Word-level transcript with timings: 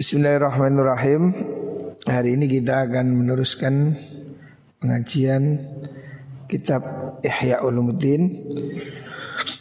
Bismillahirrahmanirrahim. 0.00 1.22
Hari 2.08 2.32
ini 2.32 2.48
kita 2.48 2.88
akan 2.88 3.20
meneruskan 3.20 4.00
pengajian 4.80 5.60
kitab 6.48 6.80
Ihya 7.20 7.60
Ulumuddin. 7.60 8.48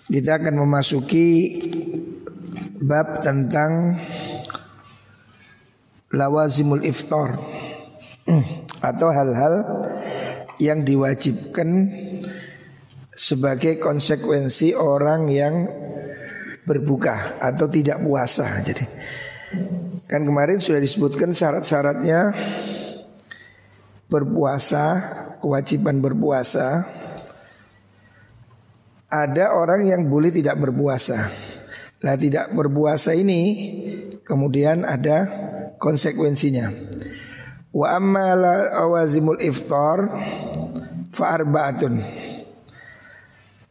Kita 0.08 0.40
akan 0.40 0.64
memasuki 0.64 1.60
bab 2.80 3.20
tentang 3.20 4.00
lawazimul 6.16 6.88
iftar 6.88 7.36
atau 8.80 9.12
hal-hal 9.12 9.68
yang 10.64 10.88
diwajibkan 10.88 11.92
sebagai 13.12 13.76
konsekuensi 13.76 14.72
orang 14.72 15.28
yang 15.28 15.68
berbuka 16.64 17.44
atau 17.44 17.68
tidak 17.68 18.00
puasa. 18.00 18.48
Jadi 18.64 18.88
Kan 20.10 20.26
kemarin 20.26 20.58
sudah 20.58 20.82
disebutkan 20.82 21.38
syarat-syaratnya 21.38 22.34
berpuasa, 24.10 24.86
kewajiban 25.38 26.02
berpuasa. 26.02 26.82
Ada 29.06 29.54
orang 29.54 29.86
yang 29.86 30.10
boleh 30.10 30.34
tidak 30.34 30.58
berpuasa. 30.58 31.30
Nah 32.02 32.16
tidak 32.18 32.50
berpuasa 32.58 33.14
ini 33.14 33.42
kemudian 34.26 34.82
ada 34.82 35.30
konsekuensinya. 35.78 36.74
Wa 37.70 38.02
amma 38.02 38.34
awazimul 38.82 39.38
iftar 39.46 40.10
fa. 41.14 41.38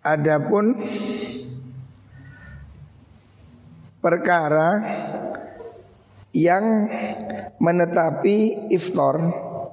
Adapun 0.07 0.79
perkara 3.99 4.69
yang 6.37 6.89
menetapi 7.59 8.69
iftar 8.73 9.17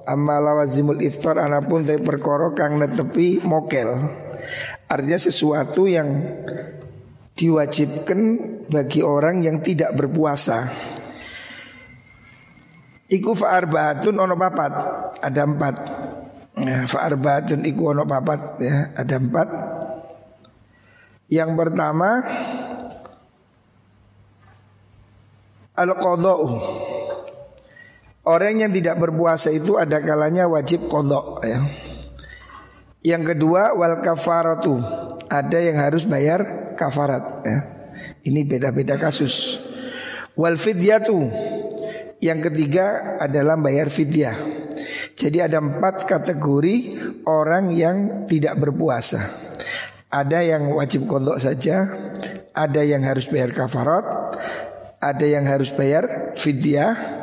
amal 0.06 0.40
lawazimul 0.40 1.02
iftar 1.02 1.36
anapun 1.42 1.82
dari 1.82 2.00
perkara 2.00 2.54
kang 2.54 2.78
netepi 2.78 3.42
mokel. 3.42 3.90
Artinya 4.86 5.18
sesuatu 5.18 5.90
yang 5.90 6.08
diwajibkan 7.36 8.20
bagi 8.70 9.02
orang 9.02 9.42
yang 9.42 9.60
tidak 9.60 9.92
berpuasa. 9.98 10.70
Iku 13.06 13.38
fa'arbaatun 13.38 14.18
ono 14.18 14.34
papat 14.34 14.72
Ada 15.22 15.42
empat. 15.46 15.74
Ya, 16.58 16.90
Fa'arbaatun 16.90 17.62
iku 17.62 17.94
ono 17.94 18.02
papat 18.02 18.58
ya, 18.58 18.90
Ada 18.98 19.14
empat. 19.20 19.48
Yang 21.30 21.50
pertama 21.58 22.22
Al-qadha'u. 25.76 26.48
Orang 28.26 28.58
yang 28.58 28.74
tidak 28.74 28.98
berpuasa 28.98 29.54
itu 29.54 29.78
ada 29.78 30.02
kalanya 30.02 30.50
wajib 30.50 30.90
kodok 30.90 31.46
ya. 31.46 31.62
Yang 33.06 33.36
kedua 33.36 33.76
wal 33.78 34.02
kafaratu. 34.02 34.82
Ada 35.30 35.62
yang 35.62 35.78
harus 35.78 36.02
bayar 36.02 36.74
kafarat 36.74 37.46
ya. 37.46 37.58
Ini 38.26 38.42
beda-beda 38.42 38.98
kasus. 38.98 39.62
Wal 40.34 40.58
fidyatu. 40.58 41.30
Yang 42.18 42.50
ketiga 42.50 43.14
adalah 43.22 43.54
bayar 43.54 43.92
fidyah. 43.92 44.34
Jadi 45.14 45.38
ada 45.38 45.62
empat 45.62 46.08
kategori 46.08 46.76
orang 47.30 47.70
yang 47.70 48.26
tidak 48.26 48.58
berpuasa. 48.58 49.22
Ada 50.10 50.42
yang 50.42 50.70
wajib 50.78 51.10
kodok 51.10 51.42
saja 51.42 51.90
Ada 52.56 52.86
yang 52.86 53.02
harus 53.04 53.26
bayar 53.28 53.52
kafarat 53.52 54.25
ada 55.00 55.26
yang 55.26 55.44
harus 55.46 55.72
bayar 55.74 56.32
fidyah. 56.36 57.16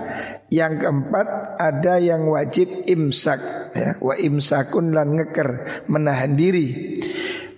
Yang 0.53 0.85
keempat 0.85 1.57
ada 1.57 1.97
yang 1.97 2.29
wajib 2.29 2.85
imsak 2.85 3.41
ya. 3.73 3.97
Wa 3.97 4.13
imsakun 4.13 4.93
lan 4.93 5.17
ngeker 5.17 5.81
menahan 5.89 6.37
diri. 6.37 6.93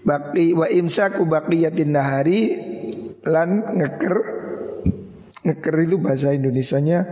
Bakli 0.05 0.55
wa 0.55 0.64
imsaku 0.70 1.27
baqiyatin 1.27 1.92
nahari 1.92 2.55
lan 3.27 3.75
ngeker 3.75 4.15
ngeker 5.43 5.75
itu 5.83 5.98
bahasa 5.99 6.31
Indonesianya 6.31 7.04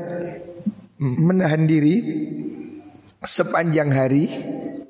menahan 1.03 1.67
diri 1.67 1.99
sepanjang 3.19 3.91
hari 3.91 4.29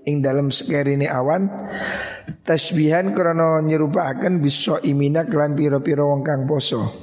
ing 0.04 0.20
dalam 0.20 0.52
ini 0.52 1.08
awan 1.08 1.48
tasbihan 2.44 3.16
krono 3.16 3.60
akan 3.64 4.34
bisa 4.44 4.84
imina 4.84 5.24
kelan 5.24 5.56
piro-piro 5.56 6.12
wong 6.12 6.22
kang 6.28 6.44
poso 6.44 7.03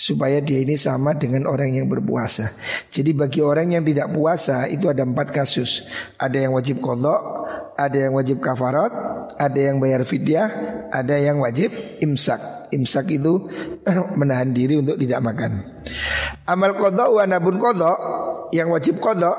supaya 0.00 0.40
dia 0.40 0.64
ini 0.64 0.80
sama 0.80 1.12
dengan 1.12 1.44
orang 1.44 1.76
yang 1.76 1.84
berpuasa. 1.84 2.56
Jadi 2.88 3.12
bagi 3.12 3.44
orang 3.44 3.76
yang 3.76 3.84
tidak 3.84 4.08
puasa 4.16 4.64
itu 4.64 4.88
ada 4.88 5.04
empat 5.04 5.28
kasus. 5.28 5.84
Ada 6.16 6.48
yang 6.48 6.56
wajib 6.56 6.80
kodok, 6.80 7.20
ada 7.76 8.08
yang 8.08 8.16
wajib 8.16 8.40
kafarat, 8.40 8.88
ada 9.36 9.60
yang 9.60 9.76
bayar 9.76 10.00
fidyah, 10.08 10.48
ada 10.88 11.20
yang 11.20 11.44
wajib 11.44 11.68
imsak. 12.00 12.72
Imsak 12.72 13.12
itu 13.12 13.44
menahan 14.20 14.56
diri 14.56 14.80
untuk 14.80 14.96
tidak 14.96 15.20
makan. 15.20 15.68
Amal 16.48 16.80
kodok 16.80 17.20
wanabun 17.20 17.60
kodok 17.60 17.98
yang 18.56 18.72
wajib 18.72 19.04
kodok 19.04 19.36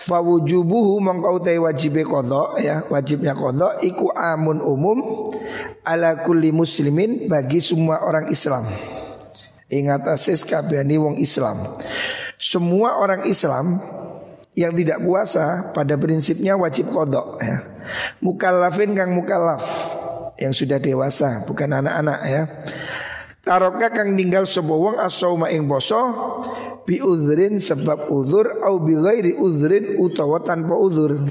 fawujubuhu 0.00 0.96
mongkau 1.00 1.44
tay 1.44 1.60
wajib 1.60 2.00
kodok 2.08 2.56
ya 2.56 2.88
wajibnya 2.88 3.36
kodok 3.36 3.84
iku 3.84 4.08
amun 4.16 4.64
umum 4.64 5.28
ala 5.84 6.24
kulli 6.24 6.56
muslimin 6.56 7.28
bagi 7.28 7.60
semua 7.60 8.00
orang 8.00 8.32
Islam. 8.32 8.64
Ingat 9.72 10.04
asis 10.04 10.44
kabehani 10.44 11.00
wong 11.00 11.16
Islam. 11.16 11.56
Semua 12.36 13.00
orang 13.00 13.24
Islam 13.24 13.80
yang 14.54 14.76
tidak 14.76 15.00
puasa 15.02 15.72
pada 15.72 15.96
prinsipnya 15.96 16.54
wajib 16.54 16.92
kodok 16.92 17.40
ya. 17.40 17.64
Mukallafin 18.20 18.92
kang 18.92 19.16
mukallaf 19.16 19.64
yang 20.36 20.52
sudah 20.52 20.76
dewasa 20.76 21.42
bukan 21.48 21.80
anak-anak 21.80 22.20
ya. 22.28 22.42
Taroka 23.44 23.88
kang 23.92 24.16
tinggal 24.16 24.44
sebuah 24.44 24.78
wong 24.78 24.96
asauma 25.00 25.48
ing 25.48 25.64
poso 25.64 26.00
bi 26.84 27.00
udhrin 27.00 27.56
sebab 27.56 28.12
udhur 28.12 28.64
au 28.64 28.80
bi 28.84 28.96
ghairi 28.96 29.36
udhrin 29.36 29.96
utawa 29.96 30.44
tanpa 30.44 30.76
udhur. 30.76 31.24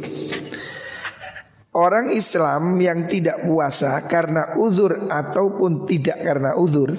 Orang 1.74 2.14
Islam 2.14 2.78
yang 2.78 3.10
tidak 3.10 3.46
puasa 3.50 3.98
karena 4.06 4.58
udhur 4.62 5.10
ataupun 5.10 5.90
tidak 5.90 6.22
karena 6.22 6.54
udhur 6.54 6.94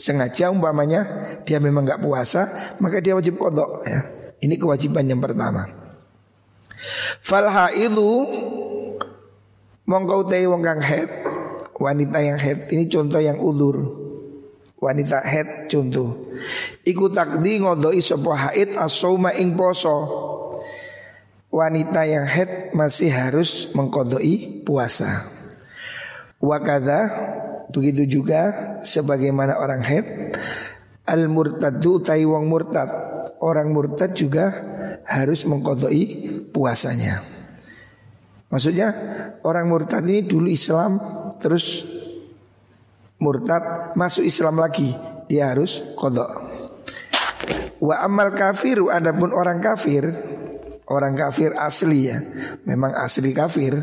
sengaja 0.00 0.48
umpamanya 0.48 1.04
dia 1.44 1.60
memang 1.60 1.84
nggak 1.84 2.00
puasa 2.00 2.74
maka 2.80 3.04
dia 3.04 3.12
wajib 3.12 3.36
kodok 3.36 3.84
ya. 3.84 4.00
Ini 4.40 4.56
kewajiban 4.56 5.04
yang 5.04 5.20
pertama. 5.20 5.68
Falha 7.20 7.68
itu 7.76 8.24
mongkau 9.84 10.24
tei 10.24 10.48
wong 10.48 10.64
kang 10.64 10.80
head 10.80 11.10
wanita 11.76 12.18
yang 12.22 12.38
head 12.38 12.72
ini 12.72 12.86
contoh 12.86 13.18
yang 13.18 13.36
ulur 13.42 13.76
wanita 14.78 15.18
head 15.26 15.66
contoh 15.66 16.30
iku 16.86 17.12
takdi 17.12 17.58
ngodoi 17.58 17.98
sebuah 17.98 18.54
haid 18.54 18.78
asoma 18.78 19.34
ing 19.34 19.58
poso 19.58 19.96
wanita 21.50 22.06
yang 22.06 22.24
head 22.24 22.70
masih 22.76 23.10
harus 23.10 23.74
mengkodoi 23.74 24.62
puasa 24.62 25.26
wakada 26.38 27.10
Begitu 27.70 28.20
juga 28.20 28.40
sebagaimana 28.82 29.58
orang 29.58 29.82
head 29.86 30.06
Al 31.10 31.26
murtadu 31.26 31.98
utai 31.98 32.22
wong 32.22 32.46
murtad. 32.46 32.86
Orang 33.42 33.74
murtad 33.74 34.14
juga 34.14 34.52
harus 35.02 35.42
mengkodoi 35.42 36.30
puasanya. 36.54 37.18
Maksudnya 38.46 38.88
orang 39.42 39.66
murtad 39.66 40.06
ini 40.06 40.26
dulu 40.26 40.50
Islam 40.50 40.98
Terus 41.38 41.86
murtad 43.22 43.94
masuk 43.94 44.26
Islam 44.26 44.58
lagi 44.58 44.90
Dia 45.30 45.54
harus 45.54 45.82
kodok. 45.94 46.30
Wa 47.78 48.02
amal 48.02 48.34
kafir 48.34 48.82
adapun 48.90 49.30
orang 49.30 49.62
kafir 49.62 50.10
Orang 50.90 51.14
kafir 51.14 51.54
asli 51.54 52.10
ya 52.10 52.18
Memang 52.66 52.90
asli 52.98 53.30
kafir 53.30 53.78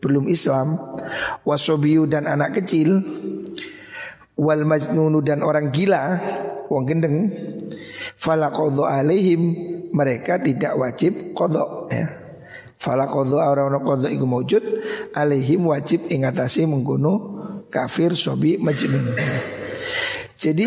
Belum 0.00 0.28
Islam. 0.28 0.76
Wasobiu 1.44 2.04
dan 2.08 2.24
anak 2.28 2.60
kecil 2.60 3.00
wal 4.40 4.64
majnunu 4.64 5.20
dan 5.20 5.44
orang 5.44 5.68
gila 5.68 6.16
wong 6.72 6.88
gendeng 6.88 7.28
fala 8.16 8.48
alaihim 8.48 9.52
mereka 9.92 10.40
tidak 10.40 10.80
wajib 10.80 11.36
kodok 11.36 11.92
ya. 11.92 12.08
Fala 12.80 13.04
orang 13.12 13.76
orang 13.76 13.84
kodok 13.84 14.08
iku 14.08 14.24
mewujud 14.24 14.64
alaihim 15.12 15.68
wajib 15.68 16.08
ingatasi 16.08 16.64
mengguno 16.64 17.36
kafir 17.68 18.16
sobi 18.16 18.56
majnun. 18.56 19.12
Jadi 20.40 20.64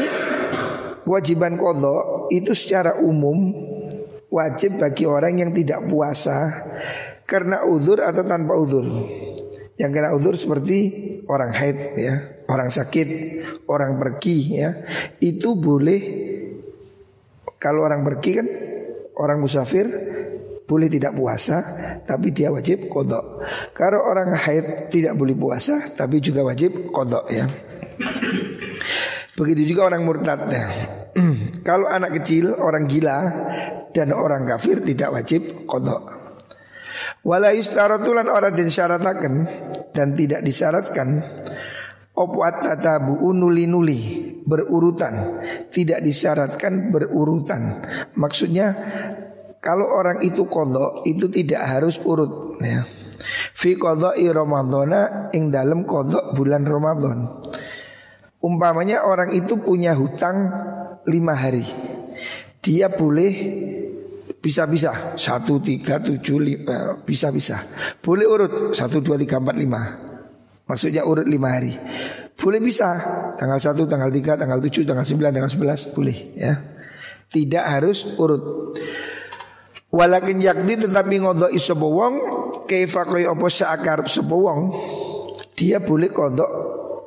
kewajiban 1.02 1.58
kodok 1.58 2.30
itu 2.30 2.54
secara 2.54 3.02
umum 3.02 3.58
wajib 4.30 4.78
bagi 4.78 5.10
orang 5.10 5.42
yang 5.42 5.52
tidak 5.58 5.90
puasa 5.90 6.54
karena 7.26 7.66
udur 7.66 8.06
atau 8.06 8.22
tanpa 8.22 8.54
udur 8.54 8.86
yang 9.82 9.90
kena 9.90 10.14
udur 10.14 10.38
seperti 10.38 10.78
orang 11.26 11.50
haid 11.50 11.78
ya, 11.98 12.14
orang 12.50 12.70
sakit, 12.70 13.08
orang 13.70 13.96
pergi 14.00 14.38
ya, 14.60 14.70
itu 15.24 15.56
boleh 15.56 16.02
Kalau 17.64 17.88
orang 17.88 18.04
pergi 18.04 18.32
kan 18.36 18.48
orang 19.24 19.40
musafir 19.40 19.88
boleh 20.68 20.92
tidak 20.92 21.16
puasa 21.16 21.64
tapi 22.04 22.36
dia 22.36 22.52
wajib 22.52 22.92
kodok. 22.92 23.40
Kalau 23.72 24.04
orang 24.04 24.36
haid 24.36 24.92
tidak 24.92 25.16
boleh 25.16 25.32
puasa 25.32 25.80
tapi 25.96 26.20
juga 26.20 26.44
wajib 26.44 26.92
kodok 26.92 27.24
ya. 27.32 27.48
Begitu 29.34 29.74
juga 29.74 29.96
orang 29.96 30.04
murtad 30.04 30.44
ya. 30.52 30.66
Kalau 31.68 31.90
anak 31.90 32.22
kecil, 32.22 32.54
orang 32.58 32.86
gila 32.90 33.18
dan 33.94 34.14
orang 34.14 34.46
kafir 34.46 34.82
tidak 34.82 35.14
wajib 35.14 35.66
kodok. 35.70 36.06
Wala 37.24 37.56
yustaratulan 37.56 38.28
orang 38.28 38.54
disyaratkan 38.54 39.34
dan 39.96 40.08
tidak 40.18 40.44
disyaratkan 40.44 41.24
Opat 42.14 42.62
tatabu 42.62 43.34
nuli 43.34 43.66
nuli 43.66 44.00
berurutan. 44.46 45.42
Tidak 45.74 45.98
disyaratkan 45.98 46.94
berurutan. 46.94 47.82
Maksudnya 48.14 48.70
kalau 49.58 49.90
orang 49.90 50.22
itu 50.22 50.46
kodok 50.46 51.08
itu 51.10 51.26
tidak 51.34 51.66
harus 51.66 51.98
urut 52.06 52.62
ya. 52.62 52.86
Fi 53.58 53.74
kodok 53.80 54.14
i 54.14 54.30
Ramadana 54.30 55.34
ing 55.34 55.50
dalam 55.50 55.88
kodok 55.88 56.36
bulan 56.36 56.68
Ramadan 56.68 57.40
Umpamanya 58.44 59.08
orang 59.08 59.32
itu 59.32 59.56
punya 59.56 59.96
hutang 59.96 60.52
lima 61.08 61.32
hari. 61.32 61.64
Dia 62.60 62.92
boleh 62.92 63.32
bisa-bisa. 64.44 65.16
Satu, 65.16 65.64
tiga, 65.64 66.04
tujuh, 66.04 66.44
lima 66.44 67.00
Bisa-bisa. 67.08 67.64
Boleh 68.04 68.28
urut. 68.28 68.76
Satu, 68.76 69.00
dua, 69.00 69.16
tiga, 69.16 69.40
empat, 69.40 69.56
lima 69.56 70.13
Maksudnya 70.74 71.06
urut 71.06 71.30
lima 71.30 71.54
hari. 71.54 71.78
Boleh 72.34 72.58
bisa. 72.58 72.98
Tanggal 73.38 73.62
1, 73.62 73.78
tanggal 73.86 74.10
3, 74.10 74.42
tanggal 74.42 74.58
7, 74.58 74.90
tanggal 74.90 75.06
9, 75.06 75.30
tanggal 75.30 75.52
11 75.54 75.94
Boleh 75.94 76.18
ya. 76.34 76.54
Tidak 77.30 77.62
harus 77.62 78.18
urut. 78.18 78.74
Walakin 79.94 80.42
yakni 80.42 80.74
tetapi 80.74 81.22
ngodok 81.22 81.54
isopo 81.54 81.94
wong 81.94 82.14
Kaifa 82.66 83.06
koi 83.06 83.30
opo 83.30 83.46
seakarep 83.46 84.10
sopo 84.10 84.50
wong 84.50 84.74
Dia 85.54 85.78
boleh 85.78 86.10
kodok 86.10 86.50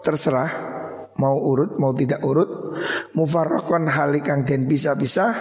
terserah 0.07 0.79
Mau 1.19 1.35
urut 1.43 1.75
mau 1.83 1.91
tidak 1.91 2.23
urut. 2.23 2.79
Mufarrakon 3.19 3.91
halikang 3.91 4.47
dan 4.47 4.71
bisa-bisa 4.71 5.35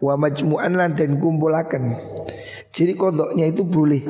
Wa 0.00 0.16
majmu'an 0.16 0.72
lan 0.80 0.96
dan 0.96 1.20
kumpulakan 1.20 1.92
Jadi 2.72 2.96
kodoknya 2.96 3.44
itu 3.44 3.68
boleh 3.68 4.00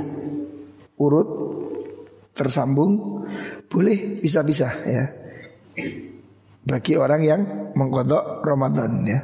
Urut 1.03 1.51
tersambung 2.35 3.25
boleh 3.71 4.23
bisa-bisa 4.23 4.71
ya. 4.87 5.05
Bagi 6.61 6.95
orang 6.95 7.23
yang 7.25 7.41
mengkodok 7.73 8.45
Ramadan 8.45 9.07
ya. 9.07 9.21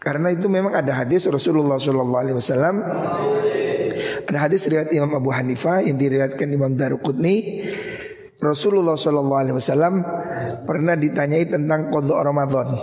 Karena 0.00 0.32
itu 0.32 0.52
memang 0.52 0.76
ada 0.76 1.00
hadis 1.04 1.24
Rasulullah 1.28 1.80
Shallallahu 1.80 2.22
Alaihi 2.22 2.36
Wasallam. 2.36 2.76
Ada 4.24 4.38
hadis 4.48 4.68
riwayat 4.68 4.92
Imam 4.92 5.12
Abu 5.16 5.32
Hanifah 5.32 5.80
yang 5.80 5.96
diriwayatkan 5.96 6.48
Imam 6.50 6.76
Daruqutni. 6.76 7.64
Rasulullah 8.40 9.00
Shallallahu 9.00 9.40
Alaihi 9.40 9.56
Wasallam 9.56 10.04
pernah 10.68 10.96
ditanyai 10.96 11.48
tentang 11.48 11.88
kodok 11.88 12.20
Ramadan. 12.20 12.76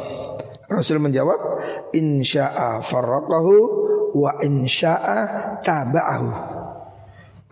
Rasul 0.72 1.04
menjawab, 1.04 1.62
Insya'a 1.92 2.80
farraqahu 2.80 3.54
wa 4.16 4.32
insya'a 4.40 5.60
taba'ahu. 5.60 6.30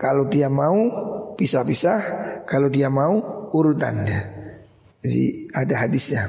Kalau 0.00 0.24
dia 0.32 0.48
mau 0.48 0.76
pisah-pisah 1.40 1.98
kalau 2.44 2.68
dia 2.68 2.92
mau 2.92 3.48
urutannya. 3.56 4.40
Jadi 5.00 5.48
ada 5.56 5.74
hadisnya. 5.88 6.28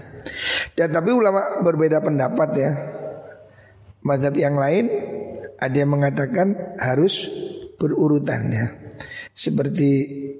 Dan 0.71 0.95
tapi 0.95 1.11
ulama 1.11 1.59
berbeda 1.59 1.99
pendapat 1.99 2.49
ya. 2.55 2.71
Madhab 4.07 4.33
yang 4.39 4.55
lain 4.55 4.87
ada 5.59 5.75
yang 5.75 5.91
mengatakan 5.91 6.79
harus 6.79 7.27
berurutan 7.75 8.47
ya. 8.47 8.71
Seperti 9.35 9.89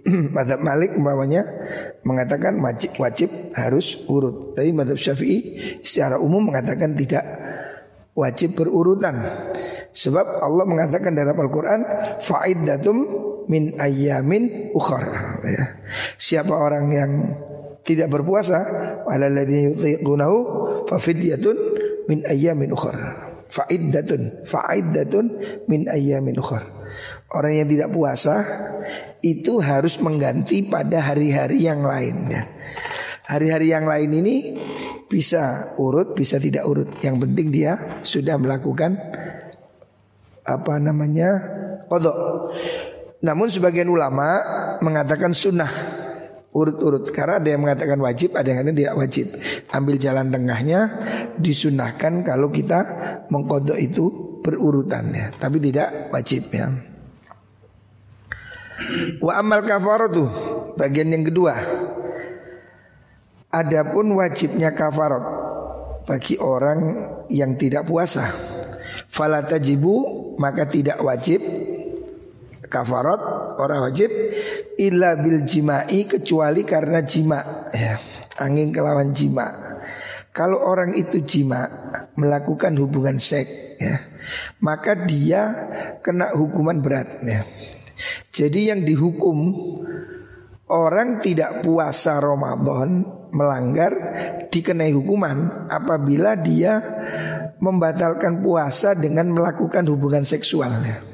madhab 0.36 0.64
Malik 0.64 0.96
umpamanya 0.96 1.44
mengatakan 2.08 2.56
wajib, 2.64 2.96
wajib 2.98 3.30
harus 3.54 4.00
urut. 4.08 4.56
Tapi 4.56 4.72
madhab 4.72 4.96
Syafi'i 4.96 5.40
secara 5.84 6.16
umum 6.16 6.48
mengatakan 6.48 6.96
tidak 6.96 7.28
wajib 8.16 8.56
berurutan. 8.56 9.20
Sebab 9.92 10.40
Allah 10.40 10.64
mengatakan 10.64 11.12
dalam 11.12 11.36
Al-Quran 11.36 11.84
Fa'iddatum 12.24 12.98
min 13.48 13.78
ayyamin 13.80 14.74
ukhar 14.76 15.06
ya. 15.46 15.82
Siapa 16.18 16.54
orang 16.54 16.86
yang 16.92 17.12
tidak 17.82 18.14
berpuasa 18.14 18.62
Walalladhi 19.10 19.74
yutiqunahu 19.74 20.38
Fafidyatun 20.86 21.58
min 22.06 22.22
ayyamin 22.30 22.70
ukhar 22.74 22.96
Fa'iddatun 23.52 24.46
Fa'iddatun 24.46 25.26
min 25.66 25.90
ayyamin 25.90 26.38
ukhar 26.38 26.62
Orang 27.34 27.58
yang 27.58 27.68
tidak 27.68 27.90
puasa 27.90 28.46
Itu 29.26 29.62
harus 29.62 29.98
mengganti 29.98 30.66
pada 30.66 31.02
hari-hari 31.02 31.66
yang 31.66 31.82
lain 31.82 32.30
ya. 32.30 32.46
Hari-hari 33.32 33.72
yang 33.72 33.88
lain 33.88 34.12
ini 34.12 34.36
bisa 35.08 35.76
urut, 35.80 36.16
bisa 36.16 36.36
tidak 36.36 36.68
urut. 36.68 37.00
Yang 37.00 37.28
penting 37.28 37.48
dia 37.48 38.00
sudah 38.04 38.36
melakukan 38.36 38.96
apa 40.44 40.74
namanya 40.84 41.40
kodok. 41.88 42.52
Namun 43.22 43.48
sebagian 43.54 43.86
ulama 43.86 44.42
mengatakan 44.82 45.30
sunnah 45.34 45.70
urut-urut 46.52 47.08
karena 47.16 47.40
ada 47.40 47.50
yang 47.54 47.62
mengatakan 47.64 48.00
wajib, 48.02 48.36
ada 48.36 48.50
yang 48.50 48.60
mengatakan 48.60 48.80
tidak 48.82 48.96
wajib. 48.98 49.28
Ambil 49.72 49.96
jalan 50.02 50.28
tengahnya 50.34 50.80
disunahkan 51.38 52.26
kalau 52.26 52.52
kita 52.52 52.80
mengkodok 53.30 53.80
itu 53.80 54.06
berurutan 54.42 55.14
ya, 55.14 55.30
tapi 55.38 55.62
tidak 55.62 56.10
wajib 56.12 56.50
ya. 56.50 56.68
Wa 59.22 59.38
amal 59.38 59.62
kafaratu 59.62 60.26
bagian 60.76 61.14
yang 61.14 61.24
kedua. 61.24 61.56
Adapun 63.52 64.16
wajibnya 64.16 64.74
kafarat 64.74 65.22
bagi 66.10 66.40
orang 66.42 66.80
yang 67.30 67.54
tidak 67.54 67.86
puasa. 67.86 68.32
Fala 69.12 69.44
tajibu 69.44 70.34
maka 70.40 70.66
tidak 70.66 71.04
wajib 71.04 71.44
kafarat 72.72 73.20
orang 73.60 73.92
wajib 73.92 74.08
illa 74.80 75.20
bil 75.20 75.44
jimai 75.44 76.08
kecuali 76.08 76.64
karena 76.64 77.04
jima. 77.04 77.68
Ya 77.76 78.00
angin 78.42 78.74
kelawan 78.74 79.14
jima. 79.14 79.54
Kalau 80.32 80.64
orang 80.64 80.96
itu 80.96 81.20
jima 81.28 81.68
melakukan 82.16 82.72
hubungan 82.80 83.20
seks 83.20 83.76
ya 83.78 84.00
maka 84.64 84.96
dia 84.96 85.42
kena 86.00 86.32
hukuman 86.32 86.80
berat 86.80 87.20
ya. 87.22 87.44
Jadi 88.32 88.72
yang 88.72 88.82
dihukum 88.88 89.52
orang 90.72 91.20
tidak 91.20 91.62
puasa 91.68 92.18
Ramadan 92.18 93.04
melanggar 93.36 93.92
dikenai 94.48 94.96
hukuman 94.96 95.68
apabila 95.68 96.40
dia 96.40 96.80
membatalkan 97.60 98.40
puasa 98.40 98.96
dengan 98.96 99.36
melakukan 99.36 99.84
hubungan 99.92 100.24
seksualnya 100.24 101.11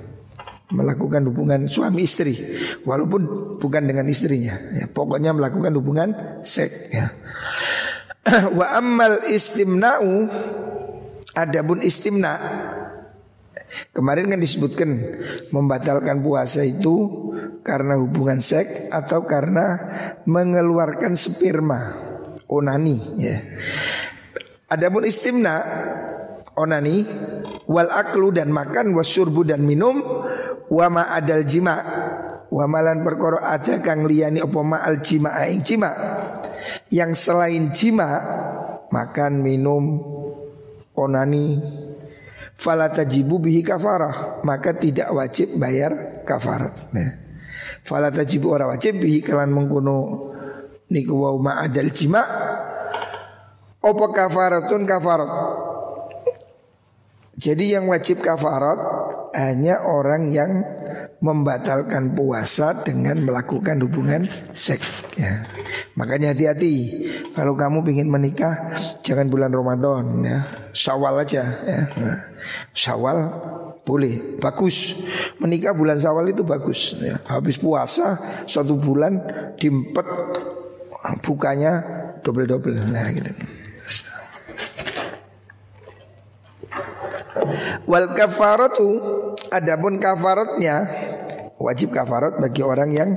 melakukan 0.68 1.24
hubungan 1.32 1.72
suami 1.72 2.04
istri 2.04 2.36
walaupun 2.84 3.56
bukan 3.56 3.84
dengan 3.88 4.04
istrinya 4.12 4.60
ya, 4.76 4.86
pokoknya 4.92 5.32
melakukan 5.32 5.72
hubungan 5.80 6.10
seks 6.44 6.92
ya. 6.92 7.08
wa 8.60 8.68
ammal 8.76 9.24
istimna'u 9.32 10.28
adapun 11.32 11.80
istimna 11.80 12.36
kemarin 13.96 14.28
kan 14.28 14.40
disebutkan 14.44 14.90
membatalkan 15.56 16.20
puasa 16.20 16.68
itu 16.68 17.28
karena 17.64 17.96
hubungan 17.96 18.44
seks 18.44 18.92
atau 18.92 19.24
karena 19.24 19.80
mengeluarkan 20.28 21.16
sperma 21.16 21.96
onani 22.52 23.00
ya 23.20 23.40
adapun 24.68 25.08
istimna 25.08 25.64
onani 26.56 27.08
wal 27.68 27.92
aklu 27.92 28.32
dan 28.32 28.50
makan 28.50 28.96
wasyurbu 28.96 29.44
dan 29.48 29.64
minum 29.64 30.00
wa 30.72 30.88
ma 30.92 31.04
adal 31.16 31.44
jima. 31.48 31.76
Wa 32.48 32.64
malan 32.64 33.04
perkara 33.04 33.44
ada 33.44 33.84
kang 33.84 34.08
liyani 34.08 34.40
apa 34.40 34.60
ma 34.64 34.80
al 34.80 35.04
jima 35.04 35.36
ing 35.48 35.64
jima. 35.64 35.92
Yang 36.88 37.28
selain 37.28 37.72
jima 37.76 38.10
makan 38.88 39.44
minum 39.44 40.00
onani 40.96 41.60
fala 42.56 42.88
tajibu 42.88 43.44
bihi 43.44 43.64
kafarah. 43.64 44.44
Maka 44.48 44.76
tidak 44.80 45.12
wajib 45.12 45.60
bayar 45.60 46.24
kafarat. 46.24 46.92
Nah. 46.96 47.12
fala 47.88 48.12
tajibu 48.12 48.52
ora 48.52 48.68
wajib 48.68 49.00
bihi 49.00 49.24
kalan 49.24 49.48
mengkono 49.48 50.32
niku 50.92 51.16
wa 51.20 51.30
ma 51.40 51.52
adal 51.64 51.92
jima. 51.92 52.24
Apa 53.78 54.06
kafaratun 54.12 54.84
kafarat 54.84 55.32
jadi 57.38 57.78
yang 57.78 57.86
wajib 57.86 58.26
kafarat 58.26 58.82
hanya 59.38 59.86
orang 59.86 60.34
yang 60.34 60.66
membatalkan 61.22 62.18
puasa 62.18 62.82
dengan 62.82 63.22
melakukan 63.22 63.78
hubungan 63.86 64.26
seks. 64.58 64.86
Ya. 65.18 65.46
Makanya 65.94 66.34
hati-hati 66.34 67.06
kalau 67.38 67.54
kamu 67.54 67.86
ingin 67.94 68.10
menikah 68.10 68.74
jangan 69.06 69.30
bulan 69.30 69.54
Ramadan 69.54 70.26
ya. 70.26 70.40
Syawal 70.74 71.22
aja 71.22 71.46
ya. 71.62 71.82
Syawal 72.74 73.18
boleh, 73.86 74.42
bagus. 74.42 74.98
Menikah 75.38 75.78
bulan 75.78 76.02
Syawal 76.02 76.34
itu 76.34 76.42
bagus 76.42 76.98
ya. 76.98 77.22
Habis 77.30 77.62
puasa 77.62 78.18
satu 78.50 78.82
bulan 78.82 79.22
diempet 79.62 80.06
bukanya 81.22 81.86
double-double. 82.26 82.78
Nah 82.94 83.14
gitu. 83.14 83.30
Wal 87.90 88.14
kafaratu 88.14 88.90
adapun 89.52 89.98
kafaratnya 89.98 90.88
wajib 91.58 91.94
kafarat 91.94 92.38
bagi 92.38 92.62
orang 92.62 92.90
yang 92.94 93.10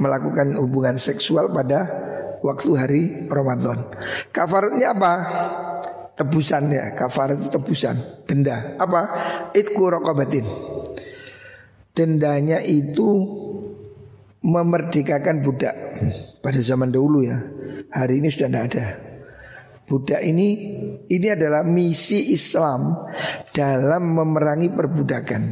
melakukan 0.00 0.56
hubungan 0.56 0.96
seksual 0.96 1.52
pada 1.52 1.88
waktu 2.40 2.70
hari 2.74 3.02
Ramadan. 3.28 3.86
Kafaratnya 4.32 4.96
apa? 4.96 5.14
Tebusan 6.12 6.68
ya, 6.68 6.92
kafarat 6.92 7.40
itu 7.40 7.48
tebusan, 7.48 7.96
denda. 8.28 8.76
Apa? 8.76 9.00
Itku 9.56 9.88
rokobatin. 9.88 10.44
Dendanya 11.92 12.60
itu 12.64 13.08
memerdekakan 14.42 15.44
budak 15.44 15.76
pada 16.40 16.60
zaman 16.60 16.92
dahulu 16.92 17.24
ya. 17.24 17.40
Hari 17.92 18.20
ini 18.24 18.28
sudah 18.28 18.48
tidak 18.48 18.64
ada. 18.72 19.11
Budak 19.82 20.22
ini 20.22 20.78
ini 21.10 21.26
adalah 21.26 21.66
misi 21.66 22.30
Islam 22.30 22.94
dalam 23.50 24.14
memerangi 24.14 24.70
perbudakan. 24.70 25.42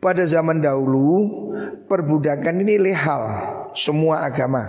Pada 0.00 0.24
zaman 0.26 0.58
dahulu 0.58 1.08
perbudakan 1.86 2.66
ini 2.66 2.80
lehal 2.80 3.22
semua 3.76 4.26
agama 4.26 4.66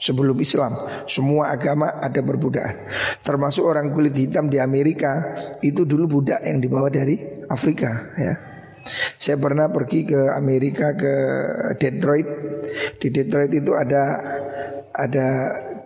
sebelum 0.00 0.40
Islam 0.40 0.72
semua 1.04 1.52
agama 1.52 2.00
ada 2.00 2.24
perbudakan. 2.24 2.74
Termasuk 3.20 3.62
orang 3.68 3.92
kulit 3.92 4.16
hitam 4.16 4.48
di 4.48 4.56
Amerika 4.56 5.36
itu 5.60 5.84
dulu 5.84 6.18
budak 6.18 6.40
yang 6.40 6.64
dibawa 6.64 6.88
dari 6.88 7.20
Afrika 7.52 8.16
ya. 8.16 8.34
Saya 9.20 9.36
pernah 9.36 9.68
pergi 9.68 10.08
ke 10.08 10.32
Amerika 10.32 10.96
ke 10.96 11.14
Detroit. 11.76 12.26
Di 12.96 13.12
Detroit 13.12 13.52
itu 13.52 13.76
ada 13.76 14.16
ada 14.96 15.28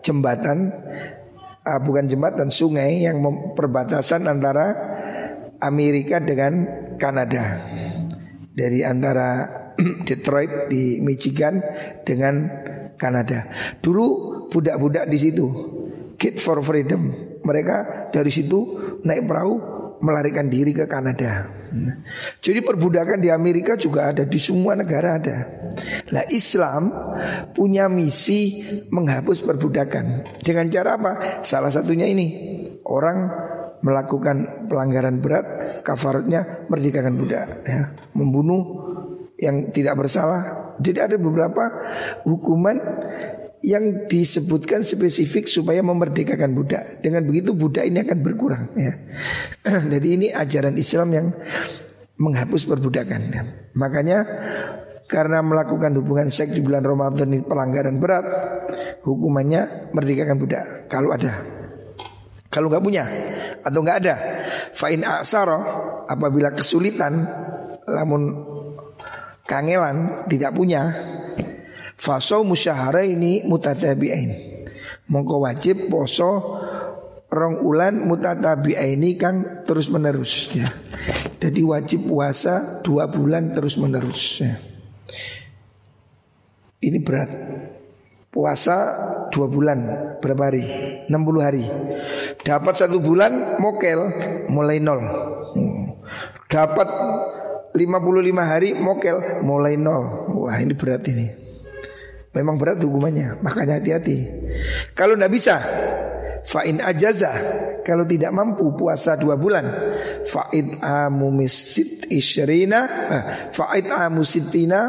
jembatan 0.01 0.71
uh, 1.65 1.81
bukan 1.81 2.07
jembatan 2.07 2.53
sungai 2.53 3.03
yang 3.03 3.25
perbatasan 3.57 4.29
antara 4.29 4.77
Amerika 5.59 6.21
dengan 6.21 6.69
Kanada 7.01 7.59
dari 8.53 8.85
antara 8.87 9.49
Detroit 10.09 10.71
di 10.71 11.03
Michigan 11.03 11.59
dengan 12.07 12.47
Kanada. 12.95 13.51
Dulu 13.83 14.07
budak-budak 14.53 15.11
di 15.11 15.19
situ, 15.19 15.47
Kid 16.15 16.39
for 16.39 16.63
Freedom. 16.63 17.11
Mereka 17.45 18.09
dari 18.15 18.31
situ 18.31 18.79
naik 19.05 19.27
perahu 19.27 19.74
melarikan 20.05 20.53
diri 20.53 20.77
ke 20.77 20.85
Kanada. 20.85 21.49
Jadi 22.45 22.61
perbudakan 22.61 23.25
di 23.25 23.33
Amerika 23.33 23.75
juga 23.81 24.13
ada 24.13 24.29
di 24.29 24.37
semua 24.37 24.77
negara 24.77 25.17
ada. 25.17 25.49
Nah 26.13 26.25
Islam 26.29 26.93
punya 27.57 27.89
misi 27.89 28.61
menghapus 28.93 29.41
perbudakan 29.41 30.37
dengan 30.45 30.69
cara 30.69 31.01
apa? 31.01 31.13
Salah 31.41 31.73
satunya 31.73 32.05
ini 32.05 32.61
orang 32.85 33.33
melakukan 33.81 34.69
pelanggaran 34.69 35.25
berat 35.25 35.45
kafaratnya 35.85 36.69
merdekakan 36.69 37.17
budak 37.17 37.65
ya. 37.65 37.93
membunuh 38.13 38.85
yang 39.41 39.73
tidak 39.75 39.99
bersalah. 39.99 40.75
Jadi 40.79 40.99
ada 40.99 41.17
beberapa 41.19 41.71
hukuman 42.27 42.81
yang 43.65 44.05
disebutkan 44.05 44.85
spesifik 44.85 45.49
supaya 45.49 45.81
memerdekakan 45.81 46.53
budak. 46.53 47.01
Dengan 47.01 47.25
begitu 47.25 47.57
budak 47.57 47.89
ini 47.89 48.05
akan 48.05 48.19
berkurang 48.21 48.69
ya. 48.77 48.93
Jadi 49.93 50.09
ini 50.21 50.27
ajaran 50.29 50.77
Islam 50.77 51.09
yang 51.17 51.27
menghapus 52.21 52.69
perbudakan. 52.69 53.21
Ya. 53.33 53.43
Makanya 53.73 54.19
karena 55.09 55.41
melakukan 55.41 55.97
hubungan 55.97 56.29
seks 56.29 56.53
di 56.53 56.61
bulan 56.61 56.85
Ramadan 56.85 57.33
ini 57.33 57.41
pelanggaran 57.41 57.97
berat, 57.97 58.25
hukumannya 59.01 59.93
merdekakan 59.97 60.37
budak 60.37 60.65
kalau 60.93 61.17
ada. 61.17 61.41
Kalau 62.53 62.71
nggak 62.71 62.85
punya 62.85 63.05
atau 63.65 63.81
nggak 63.83 63.99
ada, 64.05 64.15
fa'in 64.77 65.03
aksaro 65.03 65.59
apabila 66.07 66.55
kesulitan 66.55 67.27
lamun 67.89 68.45
kangelan 69.49 70.29
tidak 70.31 70.55
punya 70.55 70.95
faso 71.95 72.43
musyahara 72.43 73.03
ini 73.07 73.43
mutatabi'ain 73.47 74.31
mongko 75.11 75.45
wajib 75.45 75.89
poso 75.89 76.61
rong 77.31 77.65
ulan 77.67 78.05
mutatabi'aini 78.07 79.19
kang 79.19 79.67
terus 79.67 79.91
menerus 79.91 80.51
ya 80.55 80.71
jadi 81.43 81.61
wajib 81.67 82.09
puasa 82.09 82.81
dua 82.81 83.11
bulan 83.11 83.53
terus 83.53 83.77
menerus 83.77 84.41
ya. 84.41 84.55
ini 86.81 86.99
berat 87.03 87.35
puasa 88.31 88.77
dua 89.31 89.47
bulan 89.47 89.79
berapa 90.19 90.51
hari 90.51 90.65
60 91.07 91.47
hari 91.47 91.65
dapat 92.43 92.75
satu 92.75 92.99
bulan 92.99 93.59
mokel 93.63 94.01
mulai 94.51 94.79
nol 94.83 95.01
hmm. 95.55 95.85
dapat 96.51 96.89
55 97.75 98.23
hari 98.39 98.71
mokel 98.79 99.43
mulai 99.43 99.75
nol. 99.75 100.31
Wah 100.31 100.63
ini 100.63 100.79
berat 100.79 101.03
ini. 101.11 101.44
Memang 102.35 102.59
berat 102.59 102.83
hukumannya, 102.83 103.39
makanya 103.47 103.79
hati-hati. 103.79 104.27
Kalau 104.99 105.15
tidak 105.15 105.31
bisa, 105.31 105.57
fa'in 106.43 106.83
ajaza. 106.83 107.33
Kalau 107.85 108.03
tidak 108.09 108.33
mampu 108.33 108.75
puasa 108.75 109.15
dua 109.15 109.37
bulan, 109.37 109.71
fa'id 110.27 110.81
amumisit 110.81 112.11
isyrina, 112.11 112.81
eh, 112.89 113.25
fa'id 113.53 113.87
amusitina, 113.87 114.81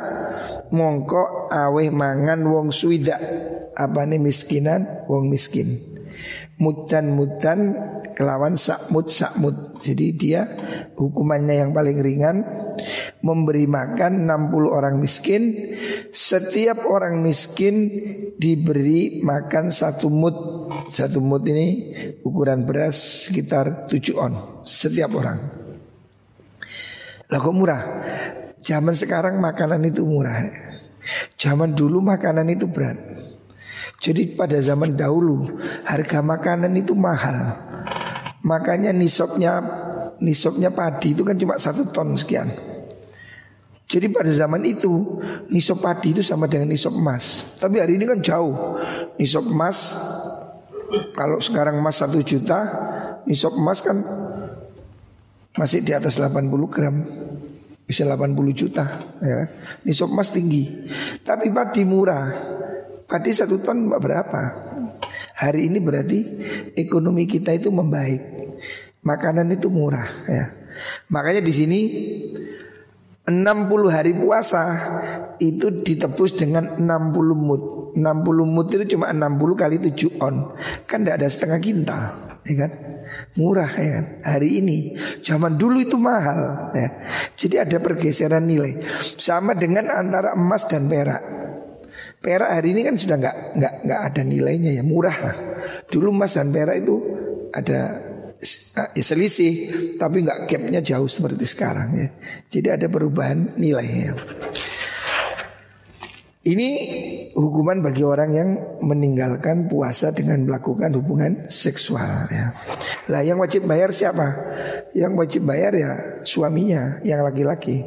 mongko 0.72 1.52
aweh 1.52 1.92
mangan 1.92 2.42
wong 2.50 2.74
suida. 2.74 3.20
Apa 3.76 4.08
nih 4.08 4.18
miskinan, 4.18 5.06
wong 5.12 5.28
miskin. 5.28 5.76
Mudan-mudan 6.56 7.76
kelawan 8.16 8.56
sakmut 8.56 9.12
sakmut. 9.12 9.84
Jadi 9.84 10.16
dia 10.16 10.48
hukumannya 10.96 11.62
yang 11.68 11.72
paling 11.76 12.00
ringan 12.00 12.65
memberi 13.22 13.66
makan 13.66 14.28
60 14.28 14.70
orang 14.70 14.96
miskin. 15.02 15.74
Setiap 16.12 16.86
orang 16.88 17.20
miskin 17.20 17.90
diberi 18.36 19.20
makan 19.24 19.72
satu 19.72 20.08
mut. 20.12 20.36
Satu 20.90 21.22
mut 21.22 21.46
ini 21.46 21.94
ukuran 22.26 22.66
beras 22.66 23.28
sekitar 23.28 23.88
7 23.88 24.16
on 24.18 24.34
setiap 24.66 25.14
orang. 25.14 25.38
Lah 27.30 27.40
kok 27.42 27.56
murah? 27.56 27.82
Zaman 28.62 28.94
sekarang 28.98 29.38
makanan 29.42 29.82
itu 29.86 30.06
murah. 30.06 30.46
Zaman 31.38 31.78
dulu 31.78 32.02
makanan 32.02 32.50
itu 32.50 32.66
berat. 32.66 32.98
Jadi 34.02 34.38
pada 34.38 34.58
zaman 34.60 34.94
dahulu 34.94 35.58
harga 35.86 36.20
makanan 36.22 36.74
itu 36.78 36.94
mahal. 36.94 37.58
Makanya 38.46 38.94
nisabnya 38.94 39.62
nisabnya 40.20 40.72
padi 40.72 41.16
itu 41.16 41.24
kan 41.24 41.36
cuma 41.36 41.60
satu 41.60 41.88
ton 41.90 42.16
sekian. 42.16 42.48
Jadi 43.86 44.10
pada 44.10 44.32
zaman 44.34 44.66
itu 44.66 45.22
nisab 45.54 45.78
padi 45.78 46.18
itu 46.18 46.26
sama 46.26 46.50
dengan 46.50 46.74
nisab 46.74 46.94
emas. 46.98 47.46
Tapi 47.62 47.78
hari 47.78 48.02
ini 48.02 48.10
kan 48.10 48.18
jauh. 48.18 48.78
Nisab 49.22 49.46
emas 49.46 49.94
kalau 51.14 51.38
sekarang 51.38 51.78
emas 51.78 52.02
satu 52.02 52.22
juta, 52.26 52.60
nisab 53.30 53.54
emas 53.54 53.86
kan 53.86 54.02
masih 55.56 55.86
di 55.86 55.94
atas 55.94 56.18
80 56.18 56.50
gram. 56.68 56.96
Bisa 57.86 58.02
80 58.02 58.34
juta 58.58 58.86
ya. 59.22 59.46
Nisab 59.86 60.10
emas 60.10 60.34
tinggi. 60.34 60.66
Tapi 61.22 61.54
padi 61.54 61.86
murah. 61.86 62.34
Padi 63.06 63.30
satu 63.30 63.62
ton 63.62 63.86
berapa? 63.86 64.42
Hari 65.36 65.70
ini 65.70 65.78
berarti 65.78 66.20
ekonomi 66.74 67.30
kita 67.30 67.54
itu 67.54 67.70
membaik. 67.70 68.35
Makanan 69.06 69.54
itu 69.54 69.70
murah 69.70 70.10
ya. 70.26 70.50
Makanya 71.14 71.46
di 71.46 71.54
sini 71.54 71.80
60 73.26 73.90
hari 73.90 74.14
puasa 74.14 74.62
itu 75.42 75.82
ditebus 75.82 76.38
dengan 76.38 76.78
60 76.78 77.34
mut. 77.34 77.62
60 77.98 78.02
mut 78.46 78.68
itu 78.70 78.98
cuma 78.98 79.10
60 79.10 79.58
kali 79.58 79.82
7 79.82 80.22
on. 80.22 80.54
Kan 80.86 81.02
tidak 81.02 81.22
ada 81.22 81.28
setengah 81.30 81.60
kintal, 81.62 82.02
ya 82.46 82.56
kan? 82.66 82.72
Murah 83.34 83.72
ya 83.82 83.90
kan? 83.98 84.06
Hari 84.22 84.50
ini 84.62 84.78
zaman 85.26 85.58
dulu 85.58 85.82
itu 85.82 85.98
mahal 85.98 86.70
ya. 86.78 86.90
Jadi 87.34 87.56
ada 87.58 87.78
pergeseran 87.82 88.46
nilai. 88.46 88.78
Sama 89.18 89.58
dengan 89.58 89.90
antara 89.90 90.38
emas 90.38 90.70
dan 90.70 90.86
perak. 90.86 91.22
Perak 92.22 92.50
hari 92.58 92.78
ini 92.78 92.82
kan 92.86 92.94
sudah 92.98 93.18
nggak 93.22 93.38
nggak 93.58 93.74
nggak 93.90 94.02
ada 94.02 94.22
nilainya 94.22 94.70
ya 94.70 94.86
murah 94.86 95.18
lah. 95.18 95.38
Dulu 95.90 96.14
emas 96.14 96.38
dan 96.38 96.54
perak 96.54 96.78
itu 96.78 96.96
ada 97.54 98.14
selisih 98.96 99.54
tapi 99.96 100.26
nggak 100.26 100.48
gapnya 100.50 100.82
jauh 100.84 101.08
seperti 101.08 101.46
sekarang 101.48 101.90
ya. 101.96 102.08
Jadi 102.52 102.68
ada 102.72 102.88
perubahan 102.92 103.56
nilai 103.56 103.88
ya. 103.88 104.14
Ini 106.46 106.70
hukuman 107.34 107.82
bagi 107.82 108.06
orang 108.06 108.30
yang 108.30 108.50
meninggalkan 108.86 109.66
puasa 109.66 110.14
dengan 110.14 110.46
melakukan 110.46 110.94
hubungan 110.94 111.50
seksual 111.50 112.30
ya. 112.30 112.54
Lah 113.10 113.26
yang 113.26 113.42
wajib 113.42 113.66
bayar 113.66 113.90
siapa? 113.90 114.38
Yang 114.94 115.14
wajib 115.18 115.42
bayar 115.42 115.74
ya 115.74 116.22
suaminya 116.22 117.02
yang 117.02 117.26
laki-laki. 117.26 117.82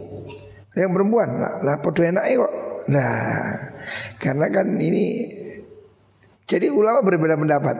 Yang 0.75 0.90
perempuan 0.90 1.38
lah, 1.38 1.62
lah 1.62 1.76
podo 1.78 2.02
enak 2.02 2.26
kok. 2.26 2.52
Nah, 2.90 3.52
karena 4.19 4.47
kan 4.50 4.75
ini 4.75 5.31
jadi 6.49 6.73
ulama 6.73 7.05
berbeda 7.05 7.37
pendapat. 7.37 7.76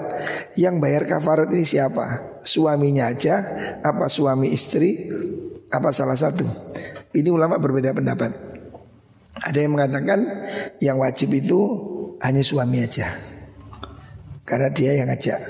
Yang 0.61 0.75
bayar 0.77 1.03
kafarat 1.09 1.49
ini 1.49 1.65
siapa? 1.65 2.37
Suaminya 2.45 3.09
aja 3.09 3.41
apa 3.81 4.13
suami 4.13 4.53
istri 4.53 5.09
apa 5.73 5.89
salah 5.89 6.21
satu? 6.21 6.45
Ini 7.17 7.33
ulama 7.33 7.57
berbeda 7.57 7.97
pendapat. 7.97 8.29
Ada 9.41 9.65
yang 9.65 9.73
mengatakan 9.73 10.21
yang 10.85 11.01
wajib 11.01 11.33
itu 11.33 11.59
hanya 12.21 12.45
suami 12.45 12.85
aja. 12.85 13.09
Karena 14.45 14.69
dia 14.69 15.01
yang 15.01 15.09
ngajak. 15.09 15.41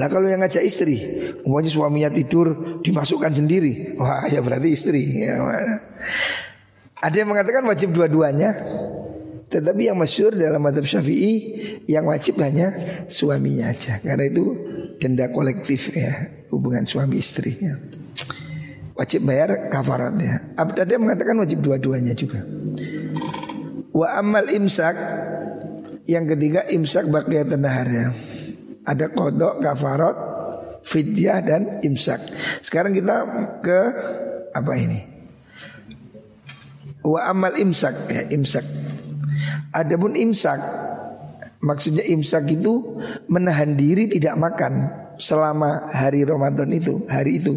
Lah 0.00 0.08
kalau 0.08 0.24
yang 0.24 0.40
ngajak 0.40 0.64
istri, 0.64 1.04
umpamanya 1.44 1.68
suaminya 1.68 2.08
tidur 2.08 2.80
dimasukkan 2.80 3.44
sendiri. 3.44 4.00
Wah, 4.00 4.24
ya 4.24 4.40
berarti 4.40 4.72
istri. 4.72 5.28
Ya, 5.28 5.36
ada 6.96 7.12
yang 7.12 7.28
mengatakan 7.28 7.60
wajib 7.68 7.92
dua-duanya. 7.92 8.56
Tetapi 9.52 9.92
yang 9.92 10.00
masyur 10.00 10.32
dalam 10.32 10.64
madhab 10.64 10.88
syafi'i 10.88 11.34
Yang 11.84 12.04
wajib 12.08 12.34
hanya 12.40 12.72
suaminya 13.12 13.68
aja. 13.68 14.00
Karena 14.00 14.24
itu 14.24 14.56
denda 14.96 15.28
kolektif 15.28 15.92
ya 15.92 16.32
Hubungan 16.48 16.88
suami 16.88 17.20
istri 17.20 17.60
ya. 17.60 17.76
Wajib 18.92 19.24
bayar 19.24 19.72
kafaratnya. 19.72 20.52
Ada 20.56 20.84
yang 20.84 21.08
mengatakan 21.08 21.36
wajib 21.40 21.64
dua-duanya 21.64 22.12
juga. 22.12 22.44
Wa 23.92 24.20
amal 24.20 24.48
imsak 24.52 24.96
Yang 26.08 26.36
ketiga 26.36 26.60
imsak 26.68 27.08
baqiyat 27.08 27.52
nahar 27.56 27.88
ya. 27.88 28.08
Ada 28.82 29.14
kodok, 29.14 29.62
kafarat, 29.62 30.16
fidyah 30.82 31.38
dan 31.40 31.62
imsak. 31.86 32.20
Sekarang 32.60 32.90
kita 32.92 33.22
ke 33.62 33.80
apa 34.52 34.72
ini? 34.76 35.00
Wa 37.02 37.30
amal 37.30 37.54
imsak 37.58 38.10
ya 38.10 38.22
imsak 38.30 38.66
Adapun 39.72 40.12
imsak 40.14 40.60
Maksudnya 41.62 42.02
imsak 42.02 42.58
itu 42.58 42.98
menahan 43.30 43.78
diri 43.78 44.10
tidak 44.10 44.34
makan 44.34 44.90
selama 45.14 45.94
hari 45.94 46.26
Ramadan 46.26 46.66
itu, 46.74 47.06
hari 47.06 47.38
itu. 47.38 47.54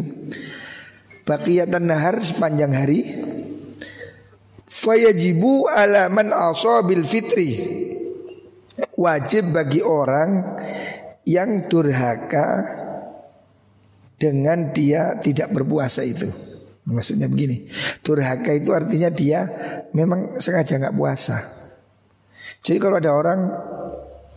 Baqiyatan 1.26 1.90
nahar 1.90 2.22
sepanjang 2.22 2.70
hari. 2.70 3.02
Fayajibu 4.70 5.66
ala 5.66 6.06
man 6.06 6.30
asabil 6.30 7.02
fitri. 7.02 7.50
Wajib 8.94 9.50
bagi 9.50 9.82
orang 9.82 10.54
yang 11.26 11.66
durhaka 11.66 12.62
dengan 14.22 14.70
dia 14.70 15.18
tidak 15.18 15.50
berpuasa 15.50 16.06
itu. 16.06 16.30
Maksudnya 16.86 17.26
begini, 17.26 17.66
durhaka 18.06 18.54
itu 18.54 18.70
artinya 18.70 19.10
dia 19.10 19.50
memang 19.90 20.38
sengaja 20.38 20.78
nggak 20.78 20.94
puasa. 20.94 21.55
Jadi 22.62 22.78
kalau 22.78 22.96
ada 22.98 23.12
orang 23.12 23.40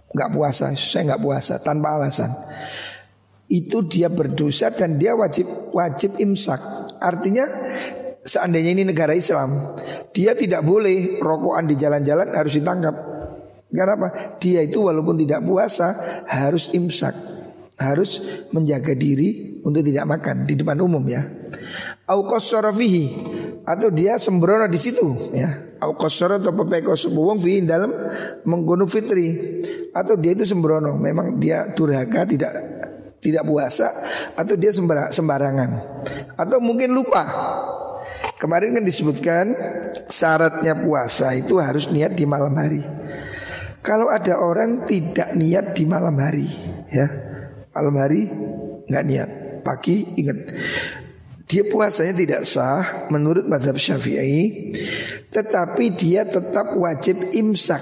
nggak 0.09 0.29
puasa, 0.33 0.73
saya 0.73 1.13
nggak 1.13 1.21
puasa 1.21 1.61
tanpa 1.61 1.97
alasan, 1.97 2.33
itu 3.49 3.85
dia 3.85 4.09
berdosa 4.09 4.73
dan 4.73 4.97
dia 4.97 5.13
wajib 5.13 5.73
wajib 5.73 6.17
imsak. 6.17 6.61
Artinya 7.01 7.45
seandainya 8.25 8.73
ini 8.73 8.83
negara 8.89 9.13
Islam, 9.13 9.77
dia 10.13 10.33
tidak 10.33 10.65
boleh 10.65 11.21
rokokan 11.21 11.69
di 11.69 11.75
jalan-jalan 11.77 12.33
harus 12.33 12.57
ditangkap. 12.57 12.95
Karena 13.69 13.93
apa? 13.93 14.09
Dia 14.41 14.65
itu 14.65 14.81
walaupun 14.81 15.13
tidak 15.13 15.45
puasa 15.45 15.93
harus 16.25 16.73
imsak, 16.73 17.13
harus 17.77 18.17
menjaga 18.49 18.97
diri 18.97 19.61
untuk 19.61 19.85
tidak 19.85 20.09
makan 20.09 20.49
di 20.49 20.57
depan 20.57 20.81
umum 20.81 21.05
ya. 21.05 21.21
Aukos 22.09 22.49
atau 22.49 23.89
dia 23.93 24.17
sembrono 24.17 24.65
di 24.65 24.79
situ 24.81 25.05
ya 25.37 25.68
au 25.79 25.95
qasara 25.95 26.37
atau 26.39 26.51
pepeko 26.51 26.95
wong 27.15 27.39
fi 27.39 27.63
dalam 27.63 27.91
menggunung 28.43 28.87
fitri. 28.87 29.59
Atau 29.95 30.19
dia 30.19 30.37
itu 30.37 30.45
sembrono. 30.45 30.93
Memang 30.95 31.41
dia 31.41 31.71
durhaka 31.73 32.27
tidak 32.27 32.53
tidak 33.19 33.43
puasa 33.43 33.91
atau 34.35 34.55
dia 34.55 34.71
sembarangan. 35.11 35.69
Atau 36.39 36.59
mungkin 36.63 36.95
lupa. 36.95 37.23
Kemarin 38.39 38.79
kan 38.79 38.85
disebutkan 38.87 39.45
syaratnya 40.07 40.79
puasa 40.79 41.35
itu 41.35 41.59
harus 41.59 41.91
niat 41.91 42.15
di 42.15 42.23
malam 42.23 42.55
hari. 42.55 42.79
Kalau 43.83 44.11
ada 44.11 44.39
orang 44.39 44.87
tidak 44.87 45.35
niat 45.35 45.71
di 45.75 45.83
malam 45.87 46.15
hari 46.19 46.47
ya 46.91 47.07
malam 47.75 47.95
hari 47.95 48.27
nggak 48.87 49.05
niat. 49.07 49.29
Pagi 49.59 50.15
ingat 50.15 50.39
dia 51.49 51.65
puasanya 51.65 52.13
tidak 52.13 52.41
sah 52.45 53.09
menurut 53.09 53.49
madhab 53.49 53.73
syafi'i 53.73 54.69
Tetapi 55.33 55.85
dia 55.97 56.21
tetap 56.29 56.77
wajib 56.77 57.33
imsak. 57.33 57.81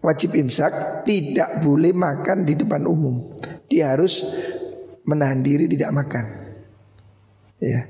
Wajib 0.00 0.32
imsak 0.32 1.04
tidak 1.04 1.60
boleh 1.60 1.92
makan 1.92 2.48
di 2.48 2.56
depan 2.56 2.88
umum. 2.88 3.36
Dia 3.68 3.92
harus 3.92 4.24
menahan 5.04 5.44
diri 5.44 5.68
tidak 5.68 5.92
makan. 5.92 6.24
Ya. 7.60 7.84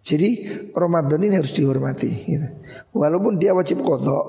Jadi 0.00 0.48
Ramadan 0.72 1.28
ini 1.28 1.36
harus 1.36 1.52
dihormati 1.52 2.10
gitu. 2.26 2.48
Walaupun 2.96 3.36
dia 3.36 3.52
wajib 3.52 3.84
kodok 3.84 4.24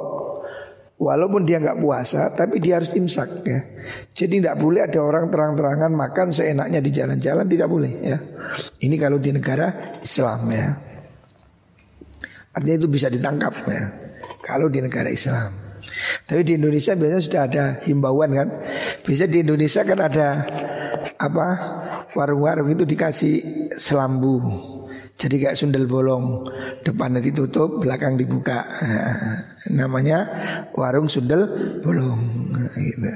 Walaupun 0.93 1.43
dia 1.43 1.57
nggak 1.57 1.81
puasa, 1.81 2.31
tapi 2.31 2.61
dia 2.61 2.77
harus 2.77 2.93
imsak 2.93 3.43
ya. 3.43 3.59
Jadi 4.13 4.39
tidak 4.39 4.61
boleh 4.61 4.85
ada 4.85 4.99
orang 5.01 5.27
terang-terangan 5.27 5.91
makan 5.91 6.29
seenaknya 6.29 6.79
di 6.79 6.91
jalan-jalan 6.93 7.45
tidak 7.49 7.67
boleh 7.67 7.91
ya. 7.99 8.17
Ini 8.77 8.95
kalau 9.01 9.17
di 9.17 9.33
negara 9.33 9.97
Islam 9.99 10.47
ya. 10.53 10.69
Artinya 12.53 12.77
itu 12.85 12.89
bisa 12.93 13.09
ditangkap 13.09 13.53
ya. 13.65 13.83
Kalau 14.45 14.69
di 14.69 14.79
negara 14.79 15.09
Islam. 15.09 15.49
Tapi 16.29 16.41
di 16.45 16.61
Indonesia 16.61 16.93
biasanya 16.93 17.23
sudah 17.25 17.41
ada 17.49 17.63
himbauan 17.83 18.29
kan. 18.31 18.47
Bisa 19.01 19.25
di 19.25 19.41
Indonesia 19.41 19.81
kan 19.81 19.99
ada 19.99 20.45
apa 21.17 21.47
warung-warung 22.13 22.69
itu 22.69 22.85
dikasih 22.85 23.35
selambu. 23.75 24.39
Jadi 25.13 25.35
kayak 25.39 25.55
sundel 25.55 25.85
bolong. 25.85 26.49
Depannya 26.81 27.21
ditutup, 27.21 27.79
belakang 27.79 28.17
dibuka. 28.17 28.65
Namanya 29.79 30.27
warung 30.73 31.07
sundel 31.07 31.47
bolong. 31.79 32.21
Gitu. 32.73 33.09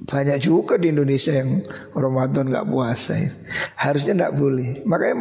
Banyak 0.00 0.38
juga 0.40 0.80
di 0.80 0.88
Indonesia 0.88 1.36
yang 1.36 1.60
Ramadan 1.92 2.48
nggak 2.48 2.72
puasa 2.72 3.20
Harusnya 3.76 4.16
nggak 4.16 4.34
boleh. 4.38 4.70
Makanya 4.88 5.16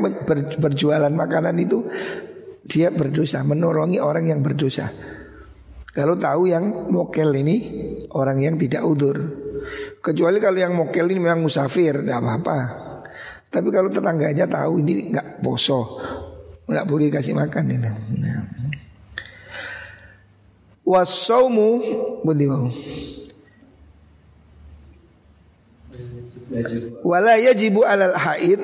berjualan 0.55 1.11
makanan 1.11 1.59
itu 1.59 1.83
Dia 2.63 2.87
berdosa 2.87 3.43
Menolongi 3.43 3.99
orang 3.99 4.31
yang 4.31 4.39
berdosa. 4.39 4.87
Kalau 5.91 6.15
tahu 6.15 6.47
yang 6.47 6.87
mokel 6.95 7.27
ini 7.35 7.57
Orang 8.15 8.39
yang 8.39 8.55
tidak 8.55 8.87
udur. 8.87 9.19
Kecuali 9.99 10.39
kalau 10.39 10.59
yang 10.63 10.71
mokel 10.71 11.11
ini 11.11 11.27
memang 11.27 11.43
musafir 11.43 11.99
Tidak 11.99 12.15
apa-apa 12.15 12.59
tapi 13.49 13.73
kalau 13.73 13.89
tetangganya 13.89 14.45
tahu 14.45 14.77
ini 14.85 15.09
nggak 15.09 15.41
poso, 15.41 15.97
nggak 16.69 16.85
boleh 16.85 17.09
kasih 17.09 17.33
makan 17.33 17.65
itu. 17.73 17.91
Nah. 18.21 18.59
Wasaumu 20.89 21.77
budi 22.25 22.49
Wala 27.05 27.37
yajibu 27.37 27.85
alal 27.85 28.17
haid 28.17 28.57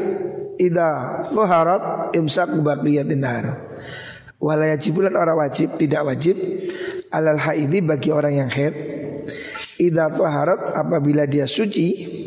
Ida 0.57 1.21
thuharat 1.29 2.17
imsak 2.17 2.49
baqiyatin 2.65 3.21
nahar 3.21 3.61
Wala 4.41 4.73
yajibu 4.73 5.05
lan 5.05 5.13
orang 5.13 5.37
wajib 5.45 5.77
Tidak 5.77 6.01
wajib 6.01 6.33
Alal 7.13 7.37
haidi 7.37 7.85
bagi 7.85 8.09
orang 8.09 8.33
yang 8.33 8.49
haid 8.49 8.73
Ida 9.77 10.09
thuharat 10.09 10.73
apabila 10.73 11.29
dia 11.29 11.45
suci 11.45 12.24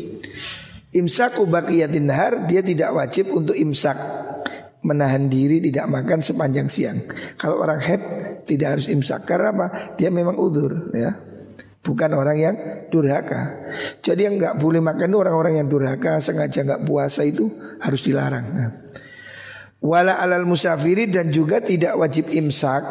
Imsaku 0.89 1.45
baqiyatin 1.45 2.09
nahar 2.09 2.49
dia 2.49 2.65
tidak 2.65 2.89
wajib 2.97 3.29
untuk 3.29 3.53
imsak 3.53 3.97
menahan 4.81 5.27
diri 5.29 5.61
tidak 5.61 5.85
makan 5.85 6.23
sepanjang 6.23 6.65
siang. 6.71 6.97
Kalau 7.37 7.61
orang 7.61 7.77
head 7.83 8.01
tidak 8.47 8.79
harus 8.79 8.87
imsak 8.89 9.27
karena 9.27 9.53
apa? 9.53 9.67
Dia 9.99 10.09
memang 10.09 10.39
udur 10.39 10.89
ya. 10.95 11.13
Bukan 11.79 12.11
orang 12.11 12.37
yang 12.37 12.55
durhaka. 12.91 13.69
Jadi 14.03 14.27
yang 14.27 14.35
nggak 14.35 14.57
boleh 14.59 14.81
makan 14.83 15.15
orang-orang 15.15 15.63
yang 15.63 15.67
durhaka 15.69 16.19
sengaja 16.19 16.65
nggak 16.65 16.83
puasa 16.83 17.23
itu 17.23 17.47
harus 17.79 18.01
dilarang. 18.03 18.45
Nah. 18.51 18.71
Wala 19.79 20.19
alal 20.19 20.43
musafiri 20.43 21.07
dan 21.07 21.31
juga 21.31 21.63
tidak 21.63 21.95
wajib 21.95 22.27
imsak 22.35 22.83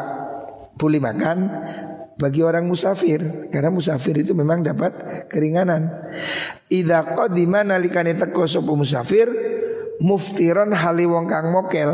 boleh 0.73 0.97
makan 0.97 1.37
bagi 2.19 2.43
orang 2.43 2.67
musafir 2.67 3.47
karena 3.47 3.71
musafir 3.71 4.19
itu 4.19 4.35
memang 4.35 4.59
dapat 4.59 5.25
keringanan. 5.31 5.87
Idza 6.67 7.15
qadima 7.15 7.63
nalikane 7.63 8.11
teko 8.11 8.43
sapa 8.43 8.75
musafir 8.75 9.31
muftiran 10.03 10.75
hali 10.75 11.07
wong 11.07 11.31
kang 11.31 11.47
mokel. 11.49 11.89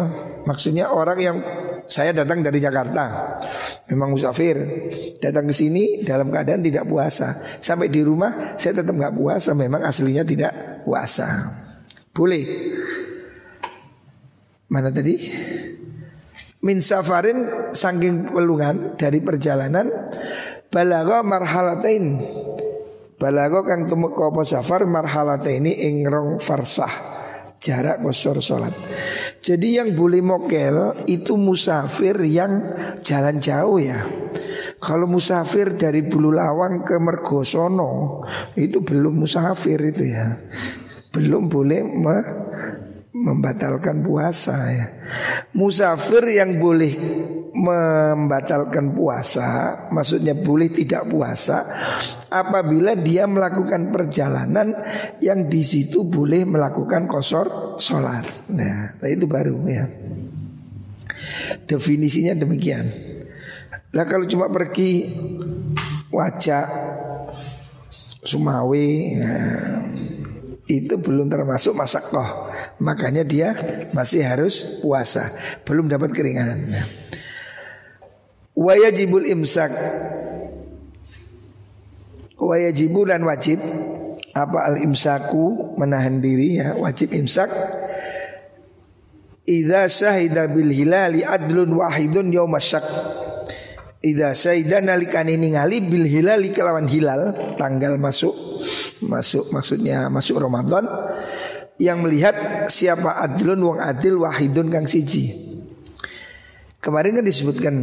Maksudnya 0.50 0.90
orang 0.90 1.20
yang 1.22 1.38
saya 1.86 2.14
datang 2.14 2.42
dari 2.42 2.58
Jakarta, 2.58 3.38
memang 3.90 4.14
musafir, 4.14 4.58
datang 5.22 5.46
ke 5.50 5.54
sini 5.54 6.02
dalam 6.02 6.34
keadaan 6.34 6.66
tidak 6.66 6.90
puasa. 6.90 7.38
Sampai 7.62 7.94
di 7.94 8.02
rumah 8.02 8.58
saya 8.58 8.82
tetap 8.82 8.94
nggak 8.98 9.14
puasa, 9.14 9.54
memang 9.54 9.86
aslinya 9.86 10.26
tidak 10.26 10.82
puasa. 10.86 11.54
Boleh. 12.14 12.46
Mana 14.70 14.90
tadi? 14.90 15.14
Min 16.66 16.82
safarin 16.82 17.70
saking 17.78 18.34
pelungan 18.34 18.98
dari 18.98 19.22
perjalanan 19.22 19.86
balago 20.74 21.22
marhalatain. 21.22 22.18
Balago 23.22 23.62
kang 23.64 23.86
tumuk 23.86 24.18
apa 24.18 24.42
safar 24.44 24.84
marhalataini 24.90 25.88
ing 25.88 26.04
rong 26.04 26.42
farsah 26.42 27.16
jarak 27.66 28.02
kosor 28.06 28.38
sholat. 28.42 28.74
Jadi 29.42 29.82
yang 29.82 29.98
boleh 29.98 30.22
mokel 30.22 31.06
itu 31.10 31.34
musafir 31.38 32.18
yang 32.26 32.62
jalan 33.02 33.42
jauh 33.42 33.82
ya. 33.82 34.06
Kalau 34.78 35.10
musafir 35.10 35.74
dari 35.74 36.06
Bulu 36.06 36.36
Lawang 36.36 36.86
ke 36.86 37.00
Mergosono 37.02 38.22
itu 38.54 38.86
belum 38.86 39.26
musafir 39.26 39.82
itu 39.82 40.14
ya. 40.14 40.38
Belum 41.10 41.48
boleh 41.48 41.82
membatalkan 43.16 44.04
puasa 44.04 44.56
ya. 44.76 44.86
Musafir 45.56 46.28
yang 46.28 46.60
boleh 46.60 46.94
membatalkan 47.56 48.92
puasa, 48.92 49.48
maksudnya 49.88 50.36
boleh 50.36 50.68
tidak 50.68 51.08
puasa 51.08 51.64
apabila 52.28 53.00
dia 53.00 53.24
melakukan 53.24 53.96
perjalanan 53.96 54.76
yang 55.24 55.48
di 55.48 55.64
situ 55.64 56.04
boleh 56.04 56.44
melakukan 56.44 57.08
kosor 57.08 57.80
sholat. 57.80 58.52
Nah, 58.52 59.00
nah 59.00 59.08
itu 59.08 59.24
baru 59.24 59.56
ya. 59.64 59.88
Definisinya 61.64 62.36
demikian. 62.36 62.92
Nah 63.96 64.04
kalau 64.04 64.28
cuma 64.28 64.52
pergi 64.52 65.08
wajah 66.12 66.68
Sumawi 68.26 69.16
ya, 69.16 69.38
itu 70.66 70.98
belum 70.98 71.30
termasuk 71.30 71.78
masakoh. 71.78 72.50
Makanya 72.82 73.22
dia 73.22 73.54
masih 73.94 74.26
harus 74.26 74.82
puasa, 74.82 75.30
belum 75.66 75.86
dapat 75.90 76.10
keringanan. 76.14 76.66
Wajibul 78.56 79.28
imsak. 79.28 79.72
Wajibu 82.36 83.08
dan 83.08 83.24
wajib. 83.24 83.60
Apa 84.36 84.68
al 84.68 84.80
imsaku? 84.84 85.76
Menahan 85.80 86.20
diri 86.20 86.60
ya. 86.60 86.76
Wajib 86.76 87.16
imsak. 87.16 87.52
Iza 89.46 89.86
syahida 89.86 90.50
bil 90.50 90.74
hilali 90.74 91.22
adlun 91.22 91.78
wahidun 91.78 92.34
yawmasyak 92.34 92.82
Iza 94.06 94.38
syahida 94.38 94.86
nalikani 94.86 95.34
ningali 95.34 95.82
bil 95.82 96.06
hilali 96.06 96.54
kelawan 96.54 96.86
hilal 96.86 97.34
Tanggal 97.58 97.98
masuk 97.98 98.38
Masuk 99.02 99.50
maksudnya 99.50 100.06
masuk 100.14 100.38
Ramadan 100.38 100.86
Yang 101.82 101.98
melihat 102.06 102.36
siapa 102.70 103.18
adlun 103.18 103.66
wong 103.66 103.78
adil 103.82 104.22
wahidun 104.22 104.70
kang 104.70 104.86
siji 104.86 105.34
Kemarin 106.78 107.18
kan 107.18 107.26
disebutkan 107.26 107.76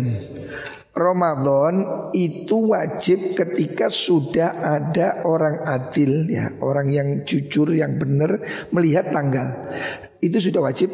Ramadan 0.92 1.74
itu 2.12 2.68
wajib 2.68 3.32
ketika 3.32 3.88
sudah 3.88 4.61
ada 4.61 5.24
orang 5.24 5.64
adil 5.64 6.28
ya, 6.28 6.52
orang 6.61 6.92
yang 6.92 7.08
jujur 7.24 7.72
yang 7.72 7.96
benar 7.96 8.44
melihat 8.76 9.08
tanggal. 9.08 9.72
Itu 10.20 10.37
sudah 10.37 10.68
wajib 10.68 10.92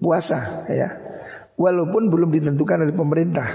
puasa 0.00 0.66
ya. 0.72 0.88
Walaupun 1.60 2.08
belum 2.08 2.32
ditentukan 2.32 2.88
oleh 2.88 2.96
pemerintah 2.96 3.46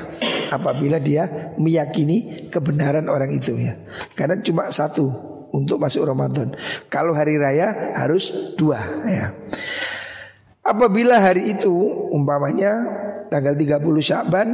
apabila 0.57 1.01
dia 1.01 1.53
meyakini 1.57 2.49
kebenaran 2.49 3.09
orang 3.09 3.29
itu 3.33 3.57
ya. 3.57 3.77
Karena 4.13 4.39
cuma 4.41 4.69
satu 4.69 5.09
untuk 5.53 5.77
masuk 5.77 6.05
Ramadan. 6.05 6.53
Kalau 6.89 7.13
hari 7.13 7.37
raya 7.37 7.93
harus 7.97 8.53
dua 8.57 8.81
ya. 9.05 9.33
Apabila 10.63 11.19
hari 11.19 11.53
itu 11.53 11.73
umpamanya 12.09 12.71
tanggal 13.27 13.51
30 13.53 13.83
Syakban 13.99 14.47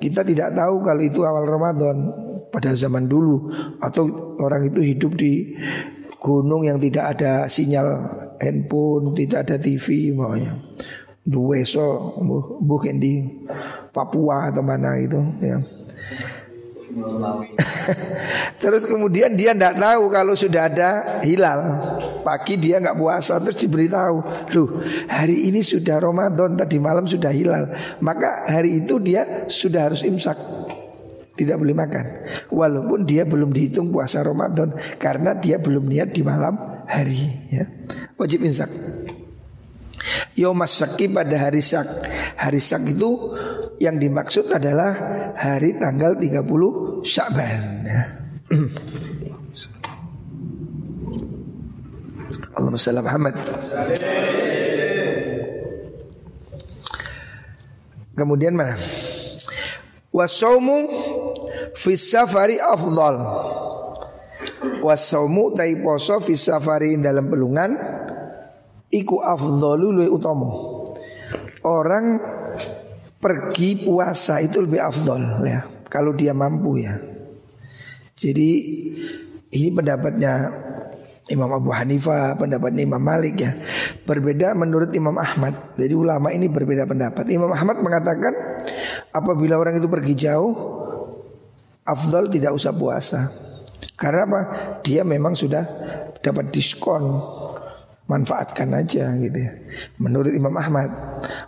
kita 0.00 0.20
tidak 0.26 0.52
tahu 0.56 0.84
kalau 0.84 1.02
itu 1.04 1.20
awal 1.24 1.44
Ramadan 1.48 1.96
pada 2.48 2.76
zaman 2.76 3.08
dulu 3.08 3.48
atau 3.80 4.36
orang 4.40 4.68
itu 4.68 4.80
hidup 4.82 5.12
di 5.16 5.54
gunung 6.20 6.64
yang 6.64 6.80
tidak 6.80 7.16
ada 7.16 7.44
sinyal 7.48 7.88
handphone, 8.40 9.12
tidak 9.12 9.48
ada 9.48 9.56
TV 9.60 10.16
maunya. 10.16 10.56
Duweso 11.24 12.20
bukan 12.60 13.00
di 13.00 13.24
Papua 13.90 14.52
atau 14.52 14.60
mana 14.60 15.00
itu 15.00 15.20
ya. 15.40 15.56
terus 18.62 18.84
kemudian 18.86 19.34
dia 19.34 19.56
tidak 19.56 19.74
tahu 19.80 20.04
kalau 20.12 20.34
sudah 20.36 20.68
ada 20.70 20.90
hilal 21.24 21.80
Pagi 22.22 22.56
dia 22.56 22.80
nggak 22.80 22.96
puasa 22.96 23.40
terus 23.42 23.60
diberitahu 23.60 24.16
Loh 24.56 24.68
hari 25.10 25.48
ini 25.52 25.60
sudah 25.60 26.00
Ramadan 26.00 26.56
Tadi 26.56 26.76
malam 26.80 27.04
sudah 27.04 27.34
hilal 27.34 27.68
Maka 28.00 28.48
hari 28.48 28.84
itu 28.84 28.96
dia 28.96 29.48
sudah 29.50 29.90
harus 29.92 30.00
imsak 30.06 30.38
Tidak 31.36 31.56
boleh 31.56 31.76
makan 31.76 32.04
Walaupun 32.48 33.04
dia 33.04 33.28
belum 33.28 33.52
dihitung 33.52 33.92
puasa 33.92 34.24
Ramadan 34.24 34.72
Karena 34.96 35.36
dia 35.36 35.60
belum 35.60 35.84
niat 35.84 36.16
di 36.16 36.22
malam 36.24 36.56
hari 36.88 37.28
ya. 37.52 37.64
Wajib 38.16 38.44
imsak 38.44 38.70
Yomas 40.34 40.74
Saki 40.74 41.10
pada 41.10 41.36
hari 41.38 41.62
sak 41.62 41.86
Hari 42.38 42.60
sak 42.60 42.86
itu 42.90 43.34
yang 43.78 43.98
dimaksud 43.98 44.50
adalah 44.50 44.92
hari 45.38 45.74
tanggal 45.78 46.18
30 46.18 47.04
Sya'ban 47.04 47.62
ya. 47.84 48.02
Allahumma 52.54 52.78
salli 52.80 53.02
Muhammad 53.02 53.34
Kemudian 58.14 58.54
mana? 58.54 58.78
Wasaumu 60.14 60.86
fi 61.74 61.98
safari 61.98 62.62
afdal. 62.62 63.18
Wasaumu 64.86 65.50
tai 65.58 65.74
poso 65.82 66.22
fi 66.22 66.38
safari 66.38 66.94
dalam 67.02 67.26
pelungan 67.26 67.74
iku 68.94 69.18
afdalu 69.18 69.90
luwih 69.90 70.10
utama. 70.14 70.48
Orang 71.66 72.20
pergi 73.18 73.88
puasa 73.88 74.38
itu 74.44 74.60
lebih 74.62 74.84
afdol 74.84 75.42
ya 75.48 75.66
kalau 75.90 76.14
dia 76.14 76.30
mampu 76.36 76.78
ya. 76.78 76.94
Jadi 78.14 78.50
ini 79.50 79.68
pendapatnya 79.74 80.50
Imam 81.32 81.48
Abu 81.56 81.72
Hanifah, 81.72 82.36
pendapatnya 82.36 82.84
Imam 82.84 83.00
Malik 83.00 83.34
ya. 83.40 83.56
Berbeda 84.04 84.52
menurut 84.52 84.92
Imam 84.92 85.16
Ahmad. 85.16 85.74
Jadi 85.74 85.96
ulama 85.96 86.28
ini 86.30 86.52
berbeda 86.52 86.84
pendapat. 86.84 87.24
Imam 87.32 87.48
Ahmad 87.48 87.80
mengatakan 87.80 88.34
apabila 89.10 89.56
orang 89.56 89.80
itu 89.80 89.88
pergi 89.88 90.14
jauh 90.14 90.52
afdol 91.88 92.28
tidak 92.28 92.52
usah 92.52 92.72
puasa. 92.76 93.20
Karena 93.96 94.26
apa? 94.28 94.40
Dia 94.84 95.00
memang 95.06 95.32
sudah 95.32 95.64
dapat 96.20 96.52
diskon 96.52 97.22
manfaatkan 98.04 98.68
aja 98.76 99.16
gitu 99.16 99.38
ya. 99.38 99.52
Menurut 99.96 100.32
Imam 100.32 100.52
Ahmad, 100.52 100.92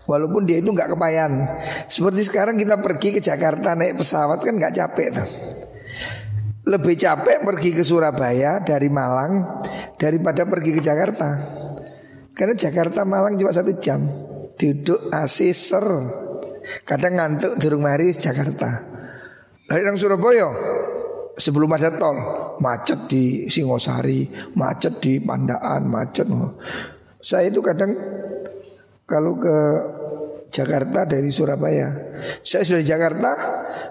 walaupun 0.08 0.48
dia 0.48 0.60
itu 0.60 0.72
nggak 0.72 0.96
kepayan. 0.96 1.32
Seperti 1.88 2.24
sekarang 2.24 2.56
kita 2.56 2.80
pergi 2.80 3.12
ke 3.12 3.20
Jakarta 3.20 3.76
naik 3.76 4.00
pesawat 4.00 4.40
kan 4.40 4.54
nggak 4.56 4.74
capek 4.74 5.08
tuh. 5.12 5.28
Lebih 6.66 6.98
capek 6.98 7.46
pergi 7.46 7.70
ke 7.76 7.82
Surabaya 7.86 8.58
dari 8.58 8.90
Malang 8.90 9.62
daripada 10.00 10.42
pergi 10.48 10.70
ke 10.74 10.80
Jakarta. 10.82 11.38
Karena 12.34 12.54
Jakarta 12.58 13.06
Malang 13.06 13.38
cuma 13.38 13.54
satu 13.54 13.76
jam. 13.78 14.02
Duduk 14.56 15.12
AC 15.12 15.52
ser. 15.52 15.86
Kadang 16.82 17.20
ngantuk 17.20 17.60
di 17.60 17.66
rumah 17.70 17.94
Jakarta. 18.00 18.82
Dari 19.66 19.82
Surabaya 19.94 20.50
sebelum 21.36 21.68
ada 21.76 21.92
tol 21.94 22.16
macet 22.58 23.06
di 23.06 23.46
Singosari, 23.46 24.26
macet 24.56 24.98
di 24.98 25.20
Pandaan, 25.20 25.84
macet. 25.86 26.26
Saya 27.20 27.52
itu 27.52 27.60
kadang 27.60 27.92
kalau 29.04 29.36
ke 29.36 29.56
Jakarta 30.50 31.04
dari 31.04 31.28
Surabaya, 31.28 31.92
saya 32.40 32.64
sudah 32.64 32.80
di 32.80 32.88
Jakarta, 32.88 33.30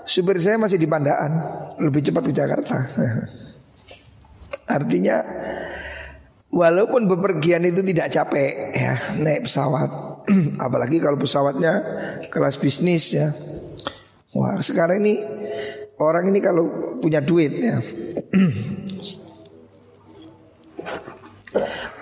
supir 0.04 0.42
saya 0.42 0.58
masih 0.58 0.82
di 0.82 0.90
Pandaan, 0.90 1.38
lebih 1.78 2.02
cepat 2.02 2.24
ke 2.26 2.34
Jakarta. 2.34 2.78
Artinya 4.76 5.22
walaupun 6.50 7.06
bepergian 7.06 7.62
itu 7.70 7.86
tidak 7.86 8.10
capek 8.10 8.74
ya 8.74 8.94
naik 9.22 9.46
pesawat, 9.46 9.90
apalagi 10.66 10.98
kalau 10.98 11.22
pesawatnya 11.22 11.74
kelas 12.34 12.58
bisnis 12.58 13.14
ya. 13.14 13.30
Wah 14.36 14.60
sekarang 14.60 15.00
ini 15.00 15.45
Orang 15.96 16.28
ini 16.28 16.44
kalau 16.44 16.98
punya 17.00 17.24
duit 17.24 17.56
ya. 17.56 17.80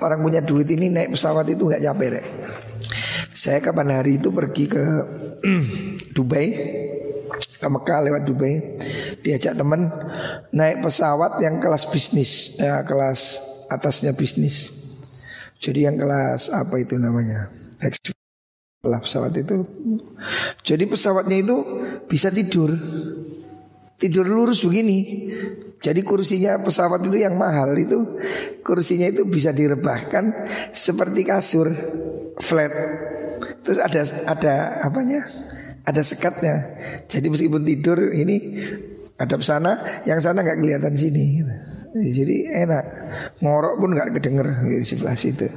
Orang 0.01 0.19
punya 0.25 0.41
duit 0.41 0.67
ini 0.73 0.89
naik 0.89 1.13
pesawat 1.13 1.45
itu 1.47 1.69
nggak 1.69 1.83
capek 1.85 2.07
rek. 2.17 2.25
Saya 3.33 3.61
kapan 3.61 3.93
hari 3.93 4.17
itu 4.17 4.33
pergi 4.33 4.65
ke 4.65 4.83
Dubai 6.17 6.47
ke 7.33 7.67
Mekah 7.69 7.99
lewat 8.09 8.23
Dubai. 8.25 8.81
Diajak 9.21 9.55
teman 9.55 9.87
naik 10.49 10.81
pesawat 10.81 11.39
yang 11.39 11.61
kelas 11.61 11.87
bisnis 11.93 12.57
ya 12.57 12.81
kelas 12.81 13.39
atasnya 13.69 14.17
bisnis. 14.17 14.73
Jadi 15.61 15.85
yang 15.85 15.95
kelas 15.95 16.51
apa 16.51 16.81
itu 16.81 16.97
namanya 16.97 17.47
kelas 18.83 19.05
pesawat 19.05 19.31
itu. 19.39 19.63
Jadi 20.65 20.83
pesawatnya 20.89 21.37
itu 21.39 21.55
bisa 22.11 22.27
tidur 22.27 22.75
tidur 24.03 24.27
lurus 24.27 24.67
begini 24.67 25.31
jadi 25.79 26.03
kursinya 26.03 26.59
pesawat 26.59 27.07
itu 27.07 27.23
yang 27.23 27.39
mahal 27.39 27.71
itu 27.79 28.19
kursinya 28.59 29.07
itu 29.07 29.23
bisa 29.23 29.55
direbahkan 29.55 30.35
seperti 30.75 31.23
kasur 31.23 31.71
flat 32.43 32.73
terus 33.63 33.79
ada 33.79 34.03
ada 34.27 34.53
apanya 34.83 35.23
ada 35.83 36.01
sekatnya. 36.01 36.79
Jadi 37.11 37.27
meskipun 37.27 37.61
tidur 37.67 37.99
ini 38.11 38.59
ada 39.19 39.35
sana, 39.43 40.03
yang 40.07 40.19
sana 40.23 40.41
nggak 40.41 40.59
kelihatan 40.59 40.95
sini. 40.95 41.23
Gitu. 41.39 41.53
Jadi 41.93 42.35
enak, 42.49 42.85
ngorok 43.43 43.73
pun 43.77 43.89
nggak 43.93 44.17
kedenger 44.17 44.47
gitu, 44.65 44.97
sebelah 44.97 45.15
situ. 45.19 45.47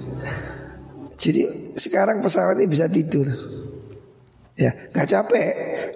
Jadi 1.17 1.73
sekarang 1.79 2.21
pesawat 2.21 2.61
ini 2.61 2.69
bisa 2.69 2.91
tidur, 2.93 3.25
ya 4.57 4.73
nggak 4.91 5.09
capek. 5.09 5.51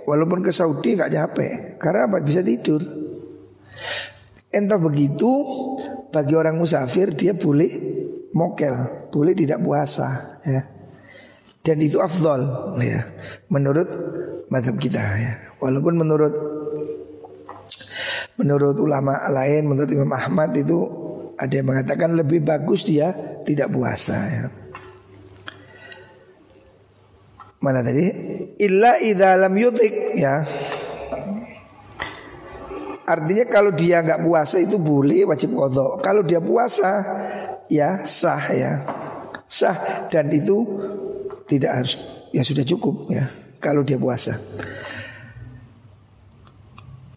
Walaupun 0.04 0.44
ke 0.44 0.52
Saudi 0.52 0.94
nggak 0.94 1.12
capek, 1.12 1.52
karena 1.80 2.06
apa? 2.06 2.20
Bisa 2.20 2.44
tidur. 2.44 2.80
Entah 4.50 4.78
begitu, 4.78 5.30
bagi 6.12 6.34
orang 6.36 6.58
musafir 6.58 7.14
dia 7.14 7.32
boleh 7.32 7.70
mokel, 8.34 9.08
boleh 9.08 9.32
tidak 9.32 9.62
puasa, 9.62 10.40
ya. 10.42 10.80
Dan 11.60 11.76
itu 11.84 12.00
afdol 12.00 12.40
ya 12.80 13.04
Menurut 13.52 13.88
madhab 14.48 14.80
kita 14.80 15.00
ya 15.20 15.32
Walaupun 15.60 15.92
menurut 16.00 16.32
Menurut 18.40 18.80
ulama 18.80 19.28
lain 19.28 19.68
Menurut 19.68 19.90
Imam 19.92 20.08
Ahmad 20.08 20.56
itu 20.56 20.88
Ada 21.36 21.60
yang 21.60 21.68
mengatakan 21.68 22.16
lebih 22.16 22.40
bagus 22.40 22.88
dia 22.88 23.12
Tidak 23.44 23.68
puasa 23.68 24.16
ya 24.16 24.44
Mana 27.60 27.84
tadi? 27.84 28.08
Illa 28.56 28.96
idha 29.00 29.36
lam 29.36 29.52
yutik 29.56 30.16
ya 30.16 30.44
Artinya 33.10 33.44
kalau 33.50 33.74
dia 33.74 34.06
nggak 34.06 34.22
puasa 34.22 34.62
itu 34.62 34.78
boleh 34.78 35.26
wajib 35.26 35.50
kodok. 35.58 35.98
Kalau 35.98 36.22
dia 36.22 36.38
puasa 36.38 37.02
ya 37.66 38.06
sah 38.06 38.44
ya 38.54 38.86
sah 39.50 40.06
dan 40.06 40.30
itu 40.30 40.62
tidak 41.50 41.82
harus 41.82 41.98
ya 42.30 42.46
sudah 42.46 42.62
cukup 42.62 43.10
ya 43.10 43.26
kalau 43.58 43.82
dia 43.82 43.98
puasa. 43.98 44.38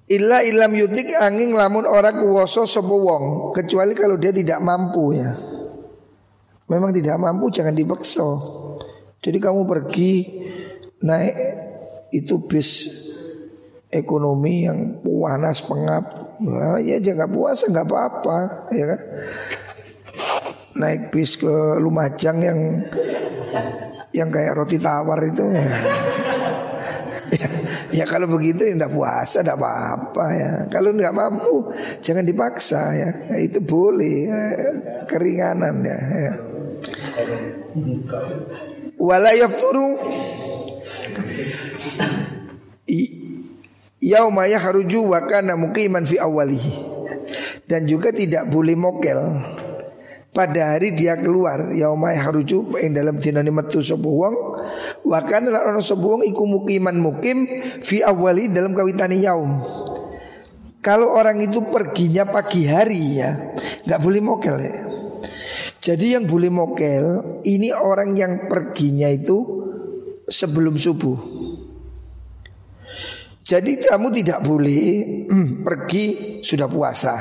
Illa 0.09 0.41
ilam 0.41 0.73
yutik 0.73 1.13
angin 1.13 1.53
lamun 1.53 1.85
ora 1.85 2.09
kuwoso 2.09 2.65
sopo 2.65 2.97
wong 2.97 3.25
kecuali 3.53 3.93
kalau 3.93 4.17
dia 4.17 4.33
tidak 4.33 4.57
mampu 4.65 5.13
ya. 5.13 5.29
Memang 6.73 6.89
tidak 6.89 7.21
mampu 7.21 7.53
jangan 7.53 7.77
dipaksa. 7.77 8.25
Jadi 9.23 9.37
kamu 9.39 9.63
pergi 9.63 10.13
naik 10.99 11.35
itu 12.11 12.43
bis 12.43 12.91
ekonomi 13.87 14.67
yang 14.67 14.99
panas 14.99 15.63
pengap, 15.63 16.35
nah, 16.43 16.75
ya 16.83 16.99
jangan 16.99 17.31
puasa 17.31 17.71
nggak 17.71 17.87
apa-apa, 17.87 18.37
ya 18.75 18.85
kan? 18.91 19.01
Naik 20.75 21.01
bis 21.15 21.39
ke 21.39 21.79
Lumajang 21.79 22.37
yang 22.43 22.59
yang 24.11 24.29
kayak 24.29 24.59
roti 24.59 24.75
tawar 24.75 25.23
itu 25.23 25.45
ya. 25.55 25.65
ya, 28.03 28.05
kalau 28.05 28.27
begitu 28.29 28.67
ya 28.67 28.75
tidak 28.75 28.93
puasa 28.93 29.41
tidak 29.41 29.57
apa-apa 29.57 30.25
ya. 30.35 30.51
Kalau 30.67 30.91
nggak 30.91 31.15
mampu 31.15 31.71
jangan 32.03 32.27
dipaksa 32.27 32.93
ya. 32.93 33.09
ya 33.31 33.37
itu 33.39 33.63
boleh 33.63 34.17
ya. 34.27 34.41
keringanan 35.07 35.81
ya. 35.81 35.99
ya. 36.11 36.33
Wala 39.03 39.35
yafturu. 39.35 39.99
Yauma 43.99 44.47
yahruju 44.47 45.11
wa 45.11 45.19
kana 45.27 45.55
muqiman 45.59 46.03
fi 46.03 46.19
awalihi 46.19 46.71
Dan 47.67 47.83
juga 47.83 48.15
tidak 48.15 48.47
boleh 48.47 48.79
mokel. 48.79 49.19
Pada 50.33 50.73
hari 50.73 50.97
dia 50.97 51.13
keluar 51.13 51.69
yaumai 51.77 52.17
haruju 52.17 52.79
yang 52.81 52.97
dalam 52.97 53.21
dinani 53.21 53.53
metu 53.53 53.85
sapa 53.85 54.01
wong 54.01 54.33
wa 55.05 55.19
kana 55.29 55.53
lan 55.53 55.61
ana 55.69 55.77
sapa 55.77 56.01
wong 56.01 56.25
iku 56.25 56.49
mukim 56.49 57.45
fi 57.85 58.01
awali 58.01 58.49
dalam 58.49 58.73
kawitani 58.73 59.21
yaum. 59.21 59.61
Kalau 60.81 61.13
orang 61.13 61.37
itu 61.37 61.61
perginya 61.69 62.25
pagi 62.25 62.65
hari 62.65 63.21
ya 63.21 63.53
nggak 63.85 63.99
boleh 64.01 64.21
mokel 64.25 64.57
ya 64.57 64.92
jadi 65.83 66.15
yang 66.15 66.23
boleh 66.23 66.47
mokel 66.47 67.03
ini 67.43 67.75
orang 67.75 68.15
yang 68.15 68.47
perginya 68.47 69.11
itu 69.11 69.43
sebelum 70.31 70.79
subuh. 70.79 71.19
Jadi 73.43 73.83
kamu 73.83 74.07
tidak 74.15 74.47
boleh 74.47 74.79
pergi 75.59 76.39
sudah 76.39 76.71
puasa. 76.71 77.19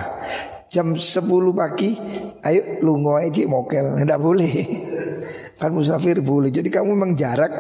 Jam 0.70 0.94
10 0.94 1.26
pagi 1.58 1.90
ayo 2.46 2.78
lungo 2.86 3.18
aja 3.18 3.42
mokel. 3.50 3.98
Tidak 3.98 4.20
boleh. 4.22 4.54
Kan 5.58 5.74
musafir 5.74 6.22
boleh. 6.22 6.54
Jadi 6.54 6.70
kamu 6.70 6.94
memang 6.94 7.18
jarak 7.18 7.50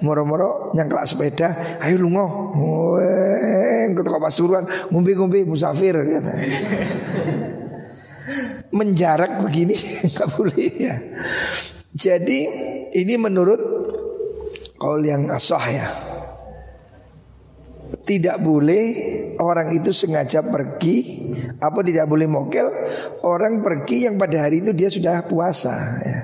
moro-moro 0.00 0.72
nyangklak 0.72 1.04
sepeda 1.04 1.52
ayo 1.84 2.00
lungo. 2.00 2.56
Weng 2.96 3.92
ketika 3.92 4.16
pasuruan 4.16 4.64
ngumbi-ngumbi 4.88 5.44
musafir 5.44 6.00
kata. 6.00 6.32
menjarak 8.72 9.42
begini 9.42 9.76
nggak 10.12 10.28
boleh 10.34 10.70
ya 10.78 10.96
jadi 11.96 12.40
ini 12.92 13.14
menurut 13.16 13.60
kaul 14.76 15.02
yang 15.02 15.30
asah 15.32 15.64
ya 15.70 15.88
tidak 18.06 18.42
boleh 18.42 18.84
orang 19.38 19.74
itu 19.74 19.90
sengaja 19.90 20.42
pergi 20.42 21.26
apa 21.58 21.82
tidak 21.82 22.06
boleh 22.10 22.26
mokel 22.26 22.66
orang 23.22 23.62
pergi 23.62 24.06
yang 24.10 24.18
pada 24.18 24.46
hari 24.46 24.62
itu 24.62 24.74
dia 24.74 24.90
sudah 24.90 25.26
puasa 25.26 25.74
ya. 26.02 26.20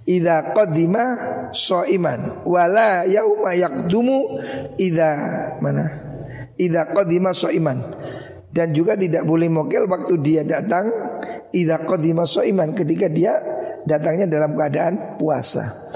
Idza 0.00 0.56
qadima 0.56 1.04
iman 1.68 2.42
wala 2.48 3.04
yauma 3.06 3.52
yaqdumu 3.52 4.40
idza 4.80 5.10
mana? 5.60 5.86
Idza 6.56 6.88
qadima 6.90 7.30
iman 7.36 7.78
dan 8.50 8.74
juga 8.74 8.98
tidak 8.98 9.22
boleh 9.22 9.46
mokel 9.46 9.86
waktu 9.86 10.18
dia 10.18 10.42
datang 10.42 10.90
idza 11.52 11.78
iman 12.46 12.68
ketika 12.74 13.06
dia 13.10 13.38
datangnya 13.84 14.26
dalam 14.28 14.54
keadaan 14.54 15.16
puasa. 15.16 15.90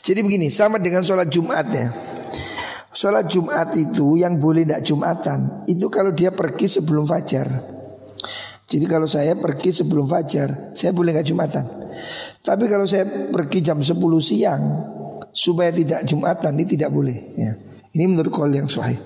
Jadi 0.00 0.20
begini 0.24 0.48
sama 0.48 0.80
dengan 0.80 1.04
sholat 1.04 1.28
Jumat 1.28 1.66
ya. 1.70 1.88
Sholat 2.90 3.30
Jumat 3.30 3.70
itu 3.78 4.18
yang 4.18 4.42
boleh 4.42 4.66
tidak 4.66 4.82
Jumatan 4.82 5.62
Itu 5.70 5.86
kalau 5.86 6.10
dia 6.10 6.34
pergi 6.34 6.66
sebelum 6.66 7.06
fajar 7.06 7.46
Jadi 8.66 8.82
kalau 8.90 9.06
saya 9.06 9.38
pergi 9.38 9.70
sebelum 9.70 10.10
fajar 10.10 10.74
Saya 10.74 10.90
boleh 10.90 11.14
nggak 11.14 11.28
Jumatan 11.30 11.64
Tapi 12.42 12.66
kalau 12.66 12.90
saya 12.90 13.30
pergi 13.30 13.62
jam 13.62 13.78
10 13.78 13.94
siang 14.18 14.62
Supaya 15.30 15.70
tidak 15.70 16.02
Jumatan 16.02 16.50
Ini 16.58 16.66
tidak 16.66 16.90
boleh 16.90 17.18
ya. 17.38 17.54
Ini 17.94 18.04
menurut 18.10 18.34
kol 18.34 18.50
yang 18.50 18.66
sahih 18.66 18.98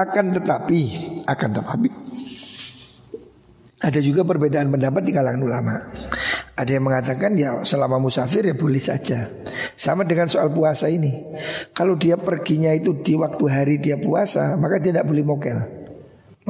Akan 0.00 0.32
tetapi 0.32 0.80
Akan 1.28 1.52
tetapi 1.52 2.07
Ada 3.78 4.02
juga 4.02 4.26
perbedaan 4.26 4.74
pendapat 4.74 5.02
di 5.06 5.12
kalangan 5.14 5.42
ulama 5.42 5.74
ada 6.58 6.70
yang 6.74 6.84
mengatakan 6.90 7.38
ya 7.38 7.62
selama 7.62 8.02
musafir 8.02 8.42
ya 8.42 8.58
boleh 8.58 8.82
saja. 8.82 9.30
Sama 9.78 10.02
dengan 10.02 10.26
soal 10.26 10.50
puasa 10.50 10.90
ini. 10.90 11.14
Kalau 11.70 11.94
dia 11.94 12.18
perginya 12.18 12.74
itu 12.74 12.98
di 12.98 13.14
waktu 13.14 13.44
hari 13.46 13.78
dia 13.78 13.94
puasa, 13.94 14.58
maka 14.58 14.82
dia 14.82 14.90
tidak 14.90 15.06
boleh 15.06 15.22
mokel. 15.22 15.58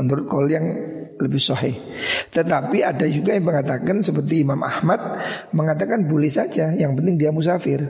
Menurut 0.00 0.24
kol 0.24 0.48
yang 0.48 0.64
lebih 1.20 1.36
sahih. 1.36 1.76
Tetapi 2.32 2.80
ada 2.80 3.04
juga 3.04 3.36
yang 3.36 3.44
mengatakan 3.44 4.00
seperti 4.00 4.48
Imam 4.48 4.64
Ahmad 4.64 5.20
mengatakan 5.52 6.08
boleh 6.08 6.32
saja, 6.32 6.72
yang 6.72 6.96
penting 6.96 7.20
dia 7.20 7.28
musafir. 7.28 7.84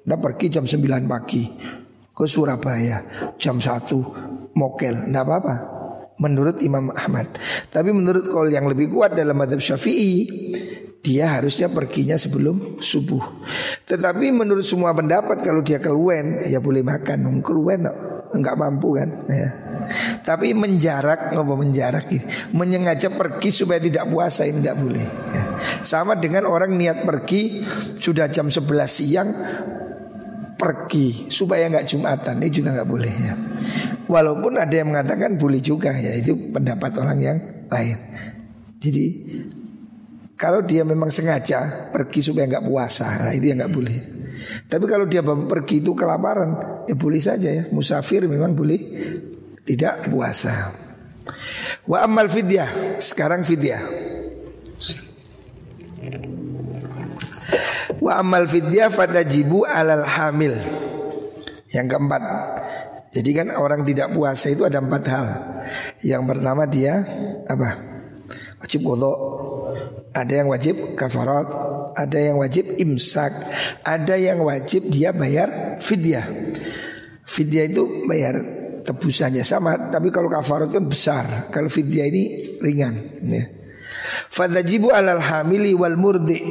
Kita 0.00 0.16
pergi 0.16 0.48
jam 0.48 0.64
9 0.64 1.04
pagi 1.04 1.44
ke 2.16 2.24
Surabaya, 2.24 3.04
jam 3.36 3.60
1 3.60 4.56
mokel, 4.56 4.96
tidak 4.96 5.24
apa-apa. 5.28 5.79
Menurut 6.20 6.60
Imam 6.60 6.92
Ahmad. 6.92 7.32
Tapi 7.72 7.90
menurut 7.96 8.28
kol 8.28 8.52
yang 8.52 8.68
lebih 8.68 8.92
kuat 8.92 9.16
dalam 9.16 9.40
madhab 9.40 9.58
syafi'i 9.58 10.28
dia 11.00 11.40
harusnya 11.40 11.72
perginya 11.72 12.20
sebelum 12.20 12.76
subuh. 12.76 13.24
Tetapi 13.88 14.28
menurut 14.36 14.68
semua 14.68 14.92
pendapat 14.92 15.40
kalau 15.40 15.64
dia 15.64 15.80
keluwen 15.80 16.44
ya 16.44 16.60
boleh 16.60 16.84
makan. 16.84 17.40
Keluwen 17.40 17.88
enggak 18.36 18.56
mampu 18.60 19.00
kan. 19.00 19.08
Ya. 19.32 19.48
Tapi 20.22 20.54
menjarak 20.54 21.34
apa 21.34 21.54
menjarak 21.56 22.06
ini, 22.12 22.22
menyengaja 22.54 23.10
pergi 23.10 23.50
supaya 23.50 23.80
tidak 23.82 24.06
puasa 24.12 24.46
ini 24.46 24.62
tidak 24.62 24.76
boleh. 24.78 25.06
Ya. 25.08 25.42
Sama 25.82 26.14
dengan 26.20 26.46
orang 26.46 26.76
niat 26.76 27.02
pergi 27.02 27.64
sudah 27.96 28.28
jam 28.28 28.52
11 28.52 28.60
siang 28.86 29.28
pergi 30.60 31.32
supaya 31.32 31.72
nggak 31.72 31.88
jumatan 31.88 32.36
ini 32.36 32.48
juga 32.52 32.76
nggak 32.76 32.90
boleh 32.90 33.12
ya. 33.16 33.34
Walaupun 34.04 34.60
ada 34.60 34.74
yang 34.76 34.92
mengatakan 34.92 35.40
boleh 35.40 35.64
juga 35.64 35.96
ya 35.96 36.12
itu 36.12 36.36
pendapat 36.52 36.92
orang 37.00 37.18
yang 37.18 37.38
lain. 37.72 37.96
Jadi 38.76 39.06
kalau 40.36 40.60
dia 40.60 40.84
memang 40.84 41.08
sengaja 41.08 41.88
pergi 41.88 42.20
supaya 42.20 42.48
nggak 42.48 42.64
puasa, 42.68 43.24
nah 43.24 43.32
itu 43.32 43.48
yang 43.52 43.64
nggak 43.64 43.72
boleh. 43.72 43.98
Tapi 44.68 44.84
kalau 44.88 45.04
dia 45.04 45.20
pergi 45.24 45.84
itu 45.84 45.92
kelaparan, 45.92 46.84
ya 46.88 46.96
boleh 46.96 47.20
saja 47.20 47.48
ya. 47.48 47.64
Musafir 47.72 48.24
memang 48.24 48.56
boleh 48.56 48.80
tidak 49.68 50.08
puasa. 50.08 50.72
Wa 51.84 52.08
amal 52.08 52.32
fidyah, 52.32 52.96
sekarang 52.96 53.44
fidyah. 53.44 53.84
Wa 58.00 58.20
amal 58.20 58.48
fidyah 58.48 58.88
fatajibu 58.88 59.68
alal 59.68 60.04
hamil. 60.08 60.56
Yang 61.70 61.86
keempat, 61.86 62.22
jadi 63.14 63.30
kan 63.42 63.46
orang 63.54 63.86
tidak 63.86 64.10
puasa 64.10 64.50
itu 64.50 64.66
ada 64.66 64.82
empat 64.82 65.02
hal. 65.06 65.26
Yang 66.02 66.22
pertama 66.26 66.66
dia 66.66 67.06
apa? 67.46 67.78
Wajib 68.58 68.82
kodok 68.82 69.18
ada 70.10 70.42
yang 70.42 70.48
wajib 70.50 70.98
kafarat, 70.98 71.46
ada 71.94 72.18
yang 72.18 72.42
wajib 72.42 72.66
imsak, 72.78 73.30
ada 73.86 74.18
yang 74.18 74.42
wajib 74.42 74.90
dia 74.90 75.14
bayar 75.14 75.78
fidyah. 75.78 76.26
Fidyah 77.22 77.64
itu 77.70 78.06
bayar 78.10 78.42
tebusannya 78.82 79.46
sama, 79.46 79.90
tapi 79.90 80.10
kalau 80.10 80.26
kafarat 80.26 80.74
kan 80.74 80.82
besar, 80.82 81.46
kalau 81.54 81.70
fidyah 81.70 82.10
ini 82.10 82.22
ringan. 82.58 82.94
Ya. 83.22 83.44
Fadajibu 84.34 84.90
alal 84.90 85.22
hamili 85.22 85.70
wal 85.78 85.94
murdi 85.94 86.42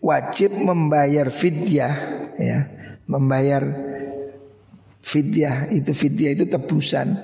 wajib 0.00 0.54
membayar 0.56 1.28
fidyah, 1.28 1.94
ya, 2.36 2.58
membayar 3.06 3.62
fidyah 5.02 5.70
itu 5.70 5.92
fidyah 5.94 6.30
itu 6.36 6.44
tebusan. 6.50 7.16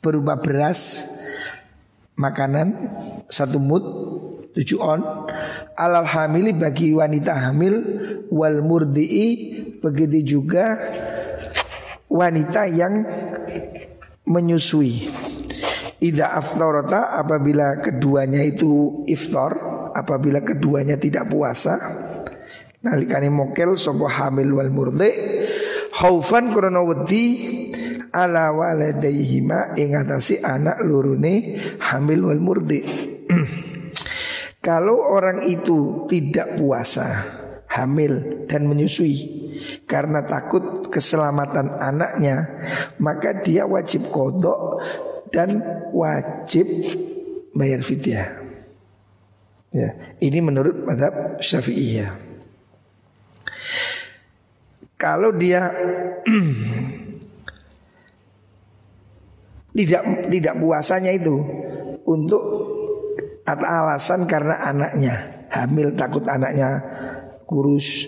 Berupa 0.00 0.38
beras, 0.38 1.04
makanan 2.14 2.72
satu 3.26 3.58
mut 3.58 3.84
tujuh 4.54 4.80
on. 4.80 5.00
Alal 5.76 6.06
hamili 6.06 6.52
bagi 6.52 6.92
wanita 6.92 7.32
hamil 7.48 7.74
wal 8.28 8.60
murdi'i 8.60 9.28
begitu 9.80 10.38
juga 10.38 10.76
wanita 12.10 12.68
yang 12.68 13.00
menyusui. 14.26 15.08
Ida 16.00 16.32
aftarata 16.32 17.16
apabila 17.20 17.76
keduanya 17.80 18.40
itu 18.40 19.04
iftar 19.04 19.69
Apabila 19.94 20.40
keduanya 20.44 20.96
tidak 20.96 21.28
puasa 21.30 21.78
Nalikani 22.80 23.28
mokel 23.28 23.76
sopo 23.76 24.08
hamil 24.08 24.56
wal 24.56 24.72
murdi 24.72 25.10
Khaufan 25.90 26.54
kurana 26.54 26.80
wedi 26.86 27.24
ala 28.10 28.50
waladaihima 28.50 29.78
ing 29.78 29.94
anak 29.94 30.78
lurune 30.82 31.60
hamil 31.78 32.30
wal 32.30 32.42
murdi 32.42 32.80
Kalau 34.60 35.00
orang 35.16 35.40
itu 35.48 36.04
tidak 36.04 36.60
puasa, 36.60 37.24
hamil 37.72 38.44
dan 38.44 38.68
menyusui 38.68 39.40
karena 39.88 40.20
takut 40.20 40.92
keselamatan 40.92 41.80
anaknya, 41.80 42.60
maka 43.00 43.40
dia 43.40 43.64
wajib 43.64 44.12
kodok 44.12 44.84
dan 45.32 45.64
wajib 45.96 46.68
bayar 47.56 47.80
fidyah. 47.80 48.39
Ya, 49.70 49.94
ini 50.18 50.42
menurut 50.42 50.82
madhab 50.82 51.38
syafi'iyah. 51.38 52.10
Kalau 54.98 55.30
dia 55.30 55.70
tidak 59.78 60.02
tidak 60.26 60.54
puasanya 60.58 61.14
itu 61.14 61.38
untuk 62.02 62.42
alasan 63.46 64.26
karena 64.26 64.58
anaknya. 64.66 65.14
Hamil 65.50 65.98
takut 65.98 66.22
anaknya 66.30 66.78
kurus 67.46 68.06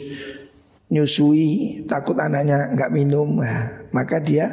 nyusui 0.90 1.82
takut 1.86 2.18
anaknya 2.18 2.74
nggak 2.74 2.90
minum. 2.90 3.38
Nah, 3.38 3.86
maka 3.94 4.18
dia 4.18 4.50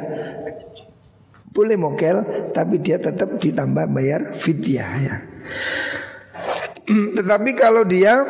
boleh 1.50 1.74
mokel 1.74 2.22
tapi 2.54 2.78
dia 2.78 3.02
tetap 3.02 3.42
ditambah 3.42 3.90
bayar 3.90 4.38
fidyah 4.38 4.92
ya 5.02 5.16
tetapi 7.18 7.50
kalau 7.54 7.86
dia 7.86 8.22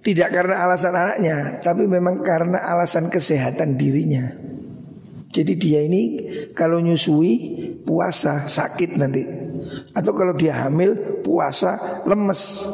tidak 0.00 0.28
karena 0.30 0.62
alasan 0.62 0.94
anaknya 0.94 1.58
tapi 1.58 1.84
memang 1.90 2.22
karena 2.22 2.62
alasan 2.62 3.10
kesehatan 3.10 3.74
dirinya. 3.74 4.46
Jadi 5.26 5.52
dia 5.58 5.84
ini 5.84 6.02
kalau 6.56 6.80
nyusui 6.80 7.34
puasa 7.84 8.48
sakit 8.48 8.90
nanti. 8.96 9.22
Atau 9.92 10.14
kalau 10.14 10.32
dia 10.32 10.64
hamil 10.64 11.20
puasa 11.20 12.00
lemes. 12.06 12.64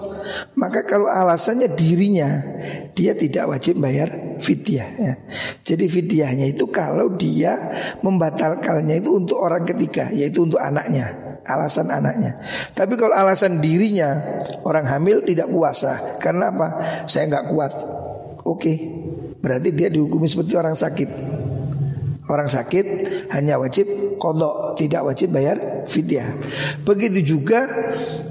Maka 0.52 0.84
kalau 0.84 1.08
alasannya 1.08 1.70
dirinya 1.72 2.28
Dia 2.92 3.16
tidak 3.16 3.48
wajib 3.48 3.80
bayar 3.80 4.38
fidyah 4.42 4.90
ya. 5.00 5.14
Jadi 5.64 5.88
fidyahnya 5.88 6.46
itu 6.52 6.68
kalau 6.68 7.16
dia 7.16 7.56
membatalkannya 8.04 9.00
itu 9.00 9.16
untuk 9.16 9.40
orang 9.40 9.64
ketiga 9.64 10.12
Yaitu 10.12 10.44
untuk 10.44 10.60
anaknya 10.60 11.21
Alasan 11.42 11.90
anaknya 11.90 12.38
Tapi 12.72 12.94
kalau 12.94 13.14
alasan 13.14 13.58
dirinya 13.58 14.14
Orang 14.62 14.86
hamil 14.86 15.26
tidak 15.26 15.50
puasa 15.50 16.18
Karena 16.22 16.54
apa? 16.54 16.68
Saya 17.10 17.26
nggak 17.26 17.46
kuat 17.50 17.72
Oke 18.46 18.72
Berarti 19.42 19.74
dia 19.74 19.90
dihukumi 19.90 20.30
seperti 20.30 20.54
orang 20.54 20.78
sakit 20.78 21.10
Orang 22.30 22.46
sakit 22.46 22.86
hanya 23.34 23.58
wajib 23.58 23.90
kodok, 24.22 24.78
tidak 24.78 25.02
wajib 25.02 25.34
bayar 25.34 25.84
fidyah. 25.90 26.30
Begitu 26.86 27.34
juga 27.34 27.66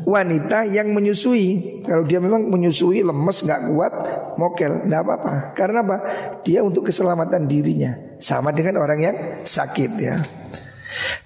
wanita 0.08 0.64
yang 0.64 0.96
menyusui. 0.96 1.84
Kalau 1.84 2.08
dia 2.08 2.24
memang 2.24 2.48
menyusui 2.48 3.04
lemes 3.04 3.38
nggak 3.44 3.62
kuat, 3.68 3.94
mokel, 4.40 4.88
nggak 4.88 5.02
apa-apa. 5.04 5.34
Karena 5.52 5.84
apa? 5.84 5.98
Dia 6.48 6.64
untuk 6.64 6.88
keselamatan 6.88 7.44
dirinya. 7.52 8.16
Sama 8.24 8.56
dengan 8.56 8.80
orang 8.80 9.00
yang 9.04 9.18
sakit 9.44 9.92
ya. 10.00 10.41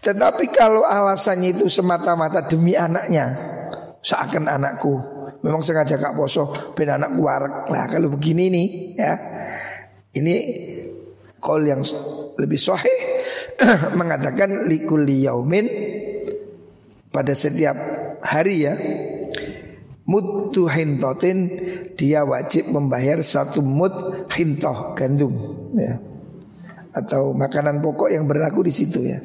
Tetapi 0.02 0.54
kalau 0.54 0.86
alasannya 0.86 1.58
itu 1.58 1.66
semata-mata 1.68 2.46
demi 2.46 2.78
anaknya, 2.78 3.36
seakan 4.06 4.46
anakku. 4.46 4.94
Memang 5.42 5.62
sengaja 5.62 6.02
gak 6.02 6.18
poso 6.18 6.50
ben 6.74 6.90
anakku 6.90 7.22
warak. 7.22 7.70
Nah 7.70 7.86
kalau 7.86 8.10
begini 8.10 8.50
nih 8.50 8.68
ya, 8.98 9.14
ini 10.18 10.36
kol 11.38 11.62
yang 11.62 11.86
lebih 12.38 12.58
sahih 12.58 13.00
mengatakan 14.00 14.66
likulli 14.66 15.30
yaumin 15.30 15.70
pada 17.14 17.38
setiap 17.38 17.78
hari 18.26 18.56
ya 18.66 18.74
mutu 20.10 20.66
hintotin 20.66 21.50
dia 21.94 22.26
wajib 22.26 22.70
membayar 22.70 23.22
satu 23.22 23.62
mut 23.62 24.30
hintoh 24.34 24.98
gandum 24.98 25.34
ya. 25.78 26.02
Atau 26.96 27.36
makanan 27.36 27.84
pokok 27.84 28.08
yang 28.08 28.26
berlaku 28.26 28.66
di 28.66 28.74
situ 28.74 29.04
ya 29.04 29.20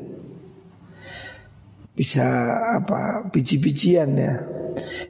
bisa 2.01 2.25
apa 2.81 3.29
biji-bijian 3.29 4.17
ya 4.17 4.41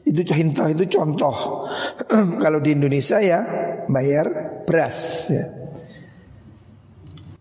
itu 0.02 0.26
hintoh 0.26 0.66
itu 0.66 0.90
contoh 0.90 1.70
kalau 2.42 2.58
di 2.58 2.74
Indonesia 2.74 3.22
ya 3.22 3.40
bayar 3.86 4.26
beras 4.66 5.30
ya 5.30 5.46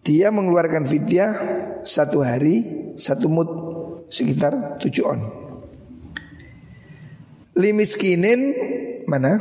dia 0.05 0.29
mengeluarkan 0.29 0.85
fidyah 0.85 1.31
satu 1.81 2.21
hari 2.21 2.65
satu 2.97 3.29
mut 3.29 3.49
sekitar 4.09 4.81
tujuh 4.81 5.05
on. 5.05 5.21
Limiskinin 7.53 8.41
mana? 9.05 9.37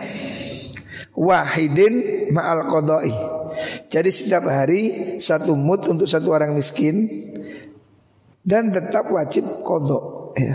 Wahidin 1.18 2.28
ma'al 2.30 2.68
kodoi. 2.70 3.10
Jadi 3.90 4.10
setiap 4.12 4.46
hari 4.46 5.18
satu 5.18 5.58
mut 5.58 5.88
untuk 5.90 6.06
satu 6.06 6.30
orang 6.30 6.54
miskin 6.54 7.10
dan 8.44 8.70
tetap 8.70 9.10
wajib 9.10 9.44
kodok. 9.66 10.34
Ya. 10.38 10.54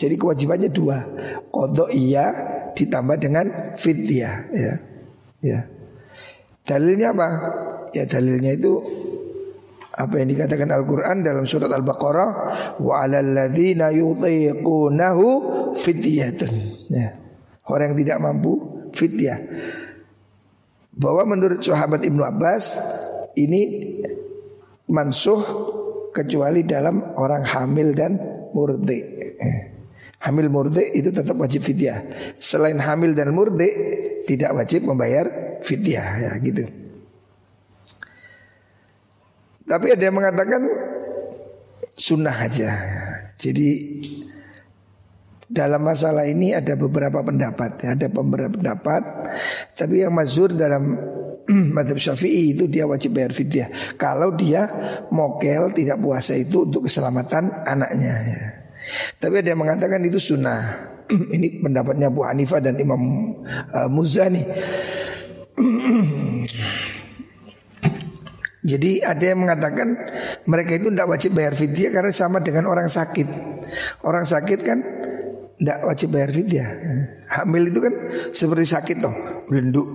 Jadi 0.00 0.16
kewajibannya 0.16 0.70
dua, 0.72 1.04
kodok 1.52 1.92
iya 1.92 2.32
ditambah 2.72 3.16
dengan 3.20 3.76
fidyah. 3.76 4.34
Ya. 4.52 4.74
Ya. 5.44 5.60
Dalilnya 6.64 7.12
apa? 7.12 7.28
Ya 7.92 8.06
dalilnya 8.06 8.54
itu 8.54 8.80
apa 9.90 10.22
yang 10.22 10.32
dikatakan 10.32 10.70
Al-Qur'an 10.70 11.20
dalam 11.20 11.44
surat 11.44 11.68
Al-Baqarah 11.68 12.28
wa 12.80 12.94
'alal 13.02 13.36
ladzina 13.36 13.92
yutiqunahu 13.92 15.26
fidyatun. 15.76 16.52
Ya. 16.88 17.20
Orang 17.68 17.92
yang 17.92 17.98
tidak 18.00 18.18
mampu 18.24 18.52
fidyah. 18.96 19.38
Bahwa 20.96 21.28
menurut 21.28 21.60
sahabat 21.60 22.02
Ibnu 22.08 22.24
Abbas 22.24 22.80
ini 23.36 23.92
mansuh 24.90 25.69
kecuali 26.10 26.66
dalam 26.66 27.16
orang 27.18 27.42
hamil 27.46 27.94
dan 27.94 28.18
murdi. 28.54 29.00
Hamil 30.20 30.52
murdi 30.52 30.84
itu 31.00 31.08
tetap 31.08 31.38
wajib 31.40 31.64
fidyah. 31.64 32.04
Selain 32.36 32.76
hamil 32.76 33.16
dan 33.16 33.32
murdi 33.32 33.70
tidak 34.28 34.52
wajib 34.52 34.84
membayar 34.84 35.58
fidyah 35.64 36.08
ya 36.28 36.32
gitu. 36.44 36.68
Tapi 39.64 39.86
ada 39.94 40.02
yang 40.02 40.16
mengatakan 40.18 40.62
sunnah 41.94 42.34
aja. 42.34 42.70
Jadi 43.38 43.68
dalam 45.50 45.82
masalah 45.82 46.26
ini 46.26 46.54
ada 46.54 46.74
beberapa 46.78 47.22
pendapat, 47.22 47.70
ya. 47.82 47.88
ada 47.94 48.06
beberapa 48.10 48.54
pendapat. 48.54 49.02
Tapi 49.78 50.02
yang 50.02 50.14
mazur 50.14 50.54
dalam 50.54 50.94
madhab 51.76 51.98
syafi'i 51.98 52.54
itu 52.54 52.70
dia 52.70 52.86
wajib 52.86 53.18
bayar 53.18 53.32
fidyah. 53.34 53.68
Kalau 53.98 54.34
dia 54.34 54.68
mokel 55.10 55.74
tidak 55.74 55.98
puasa 55.98 56.38
itu 56.38 56.66
untuk 56.66 56.86
keselamatan 56.86 57.66
anaknya. 57.66 58.14
Ya. 58.24 58.42
Tapi 59.20 59.44
ada 59.44 59.52
yang 59.52 59.60
mengatakan 59.60 60.00
itu 60.06 60.16
sunnah. 60.16 60.88
Ini 61.36 61.60
pendapatnya 61.60 62.08
Abu 62.08 62.24
Hanifah 62.24 62.60
dan 62.62 62.78
Imam 62.78 63.00
uh, 63.74 63.88
Muzani. 63.90 64.44
Jadi 68.60 69.00
ada 69.00 69.24
yang 69.24 69.40
mengatakan 69.40 69.96
mereka 70.44 70.76
itu 70.76 70.92
tidak 70.92 71.08
wajib 71.08 71.32
bayar 71.32 71.56
fidyah 71.56 71.90
karena 71.96 72.12
sama 72.12 72.44
dengan 72.44 72.68
orang 72.68 72.92
sakit. 72.92 73.24
Orang 74.04 74.28
sakit 74.28 74.60
kan 74.60 74.78
tidak 75.56 75.80
wajib 75.88 76.12
bayar 76.12 76.28
fidyah. 76.28 76.68
Hamil 77.40 77.72
itu 77.72 77.80
kan 77.80 77.94
seperti 78.36 78.68
sakit 78.68 78.96
toh, 79.00 79.16
belenduk 79.48 79.88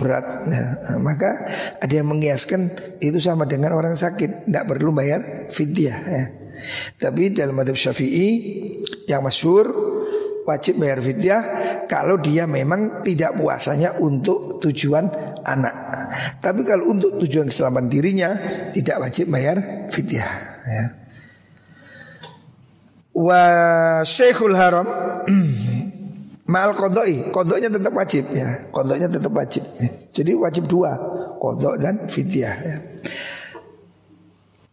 berat. 0.00 0.24
Ya, 0.48 0.64
maka 0.96 1.30
ada 1.76 1.92
yang 1.92 2.08
mengiaskan 2.08 2.72
itu 3.04 3.20
sama 3.20 3.44
dengan 3.44 3.76
orang 3.76 3.92
sakit, 3.92 4.48
tidak 4.48 4.64
perlu 4.64 4.96
bayar 4.96 5.52
fidyah. 5.52 5.98
Ya. 6.08 6.24
Tapi 6.96 7.32
dalam 7.36 7.56
madhab 7.56 7.76
syafi'i 7.76 8.28
yang 9.08 9.20
masyur 9.24 9.68
wajib 10.48 10.80
bayar 10.80 11.00
fidyah 11.04 11.40
kalau 11.84 12.16
dia 12.16 12.48
memang 12.48 13.04
tidak 13.04 13.36
puasanya 13.36 14.00
untuk 14.00 14.60
tujuan 14.64 15.08
anak. 15.44 15.76
Tapi 16.42 16.66
kalau 16.66 16.90
untuk 16.90 17.20
tujuan 17.22 17.48
keselamatan 17.48 17.88
dirinya 17.90 18.30
tidak 18.74 18.96
wajib 18.98 19.30
bayar 19.30 19.88
fidyah. 19.92 20.32
Ya. 20.66 20.84
Wa 23.10 23.42
Syekhul 24.06 24.56
Haram 24.56 24.86
Mal 26.50 26.74
kodoi, 26.74 27.30
kodoknya 27.30 27.70
tetap 27.70 27.94
wajib 27.94 28.26
ya, 28.34 28.66
kodoknya 28.74 29.06
tetap 29.06 29.30
wajib. 29.30 29.62
Jadi 30.10 30.34
wajib 30.34 30.66
dua, 30.66 30.98
kodok 31.38 31.78
dan 31.78 32.10
fidyah. 32.10 32.54
Ya. 32.58 32.76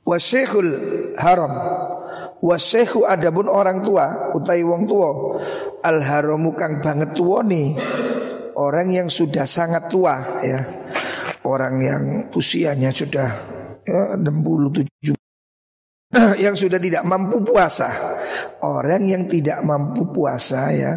Wasyaikhul 0.07 0.71
haram 1.19 1.51
Wasyekhu 2.39 3.03
adapun 3.03 3.51
orang 3.51 3.84
tua 3.84 4.32
Utai 4.32 4.63
wong 4.63 4.88
tua 4.88 5.36
Al 5.84 5.99
haramu 5.99 6.55
kang 6.55 6.80
banget 6.80 7.11
tua 7.11 7.43
nih 7.43 7.75
Orang 8.55 8.95
yang 8.95 9.11
sudah 9.11 9.43
sangat 9.43 9.91
tua 9.91 10.39
ya 10.39 10.63
Orang 11.43 11.84
yang 11.84 12.32
usianya 12.32 12.95
sudah 12.95 13.30
ya, 13.84 14.15
67 14.15 15.11
Yang 16.39 16.55
sudah 16.55 16.80
tidak 16.80 17.03
mampu 17.03 17.43
puasa 17.43 17.91
Orang 18.63 19.03
yang 19.03 19.28
tidak 19.28 19.59
mampu 19.67 20.07
puasa 20.07 20.71
ya 20.71 20.95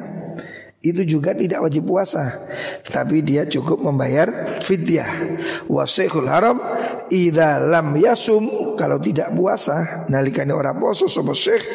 itu 0.80 1.04
juga 1.04 1.36
tidak 1.36 1.60
wajib 1.68 1.84
puasa. 1.84 2.40
Tapi 2.88 3.20
dia 3.20 3.44
cukup 3.44 3.84
membayar 3.84 4.60
fidyah. 4.64 5.36
Wasaikhul 5.68 6.28
haram 6.28 6.56
idza 7.12 7.60
lam 7.60 7.92
yasum 8.00 8.74
kalau 8.78 8.96
tidak 8.96 9.34
puasa 9.34 10.06
nalikane 10.08 10.54
orang 10.54 10.78
poso 10.78 11.10
sapa 11.10 11.34
syekh 11.36 11.66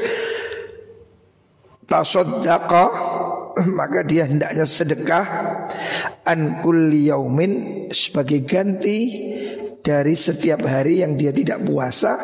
tasaddaqa 1.85 2.85
maka 3.71 4.01
dia 4.03 4.25
hendaknya 4.25 4.65
sedekah 4.65 5.25
an 6.25 6.65
kulli 6.65 7.11
yaumin 7.11 7.85
sebagai 7.93 8.41
ganti 8.43 9.31
dari 9.85 10.17
setiap 10.17 10.65
hari 10.65 11.05
yang 11.05 11.13
dia 11.13 11.29
tidak 11.29 11.61
puasa 11.61 12.17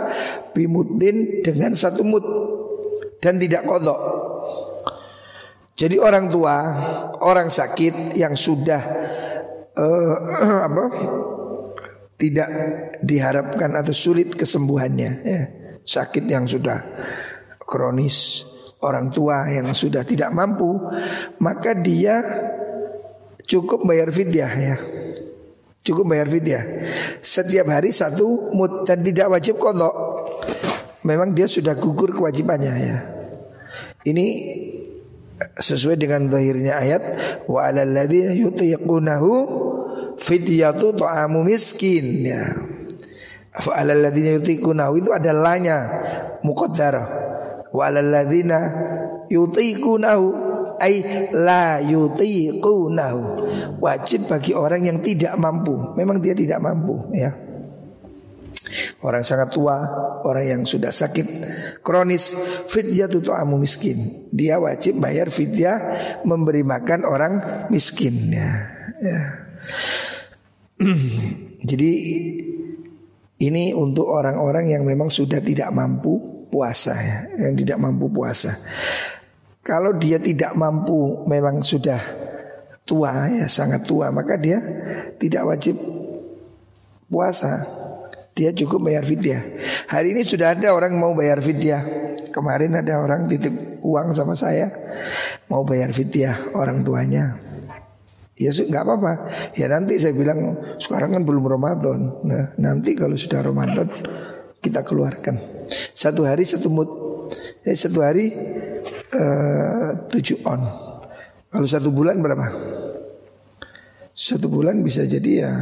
bimuddin 0.52 1.46
dengan 1.46 1.78
satu 1.78 2.02
mut 2.02 2.26
dan 3.22 3.38
tidak 3.38 3.70
kodok 3.70 4.02
jadi 5.82 5.98
orang 5.98 6.30
tua, 6.30 6.56
orang 7.26 7.50
sakit 7.50 8.14
yang 8.14 8.38
sudah 8.38 8.82
uh, 9.74 10.16
apa 10.70 10.86
tidak 12.22 12.50
diharapkan 13.02 13.74
atau 13.74 13.90
sulit 13.90 14.38
kesembuhannya, 14.38 15.12
ya. 15.26 15.42
sakit 15.82 16.30
yang 16.30 16.46
sudah 16.46 16.86
kronis, 17.66 18.46
orang 18.86 19.10
tua 19.10 19.50
yang 19.50 19.74
sudah 19.74 20.06
tidak 20.06 20.30
mampu, 20.30 20.70
maka 21.42 21.74
dia 21.74 22.22
cukup 23.50 23.82
bayar 23.82 24.14
fidyah 24.14 24.54
ya. 24.54 24.78
Cukup 25.82 26.06
bayar 26.06 26.30
fidyah. 26.30 26.62
Setiap 27.26 27.66
hari 27.74 27.90
satu 27.90 28.54
mut 28.54 28.86
dan 28.86 29.02
tidak 29.02 29.34
wajib 29.34 29.58
kodok. 29.58 30.30
Memang 31.02 31.34
dia 31.34 31.50
sudah 31.50 31.74
gugur 31.74 32.14
kewajibannya 32.14 32.74
ya. 32.78 32.98
Ini 34.06 34.26
sesuai 35.58 35.98
dengan 35.98 36.30
zahirnya 36.30 36.78
ayat 36.78 37.04
wa 37.50 37.66
alal 37.66 37.90
ladzina 37.90 38.34
yutiqunahu 38.34 39.32
fidyatu 40.22 40.94
ta'amu 40.96 41.42
miskin 41.46 42.26
ya. 42.26 42.46
Fa 43.52 43.84
alal 43.84 44.00
ladzina 44.06 44.38
yutiqunahu 44.40 45.02
itu 45.02 45.10
ada 45.12 45.34
lanya 45.36 45.78
muqaddarah. 46.46 47.08
Wa 47.74 47.90
alal 47.90 48.10
ladzina 48.10 48.60
yutiqunahu 49.28 50.26
ay 50.80 51.30
la 51.36 51.84
yutiqunahu. 51.84 53.22
Wajib 53.82 54.30
bagi 54.30 54.56
orang 54.56 54.88
yang 54.88 54.98
tidak 55.04 55.36
mampu. 55.36 55.74
Memang 55.98 56.22
dia 56.24 56.38
tidak 56.38 56.62
mampu 56.64 57.12
ya. 57.14 57.51
Orang 59.02 59.26
sangat 59.26 59.50
tua, 59.50 59.82
orang 60.22 60.46
yang 60.46 60.62
sudah 60.62 60.94
sakit 60.94 61.26
kronis, 61.82 62.38
fidyah 62.70 63.10
itu 63.10 63.34
amu 63.34 63.58
miskin. 63.58 64.30
Dia 64.30 64.62
wajib 64.62 65.02
bayar 65.02 65.34
fidyah 65.34 65.78
memberi 66.22 66.62
makan 66.62 67.02
orang 67.10 67.34
miskin 67.74 68.30
ya. 68.30 68.50
ya. 69.02 69.22
Jadi 71.70 71.92
ini 73.42 73.74
untuk 73.74 74.06
orang-orang 74.06 74.70
yang 74.70 74.86
memang 74.86 75.10
sudah 75.10 75.42
tidak 75.42 75.74
mampu 75.74 76.46
puasa 76.54 76.94
ya, 76.94 77.50
yang 77.50 77.58
tidak 77.58 77.82
mampu 77.82 78.06
puasa. 78.06 78.54
Kalau 79.66 79.98
dia 79.98 80.22
tidak 80.22 80.54
mampu 80.54 81.26
memang 81.26 81.66
sudah 81.66 81.98
tua 82.86 83.34
ya, 83.34 83.50
sangat 83.50 83.82
tua, 83.82 84.14
maka 84.14 84.38
dia 84.38 84.62
tidak 85.18 85.58
wajib 85.58 85.74
puasa 87.10 87.81
dia 88.42 88.50
cukup 88.58 88.90
bayar 88.90 89.06
fidyah. 89.06 89.46
Hari 89.86 90.18
ini 90.18 90.26
sudah 90.26 90.58
ada 90.58 90.74
orang 90.74 90.98
mau 90.98 91.14
bayar 91.14 91.38
fidyah. 91.46 92.10
Kemarin 92.34 92.74
ada 92.82 92.98
orang 92.98 93.30
titip 93.30 93.54
uang 93.86 94.10
sama 94.10 94.34
saya 94.34 94.74
mau 95.46 95.62
bayar 95.62 95.94
fidyah 95.94 96.58
orang 96.58 96.82
tuanya. 96.82 97.38
Ya 98.34 98.50
nggak 98.50 98.82
apa-apa. 98.82 99.14
Ya 99.54 99.70
nanti 99.70 100.02
saya 100.02 100.18
bilang 100.18 100.58
sekarang 100.82 101.14
kan 101.14 101.22
belum 101.22 101.46
Ramadan. 101.46 102.26
Nah, 102.26 102.58
nanti 102.58 102.98
kalau 102.98 103.14
sudah 103.14 103.46
Ramadan 103.46 103.86
kita 104.58 104.82
keluarkan. 104.82 105.38
Satu 105.94 106.26
hari 106.26 106.42
satu 106.42 106.74
mut. 106.74 106.90
Ya, 107.62 107.78
satu 107.78 108.02
hari 108.02 108.34
uh, 109.14 110.10
tujuh 110.10 110.42
on. 110.50 110.66
Kalau 111.54 111.68
satu 111.70 111.94
bulan 111.94 112.18
berapa? 112.18 112.50
Satu 114.18 114.50
bulan 114.50 114.82
bisa 114.82 115.06
jadi 115.06 115.32
ya 115.46 115.54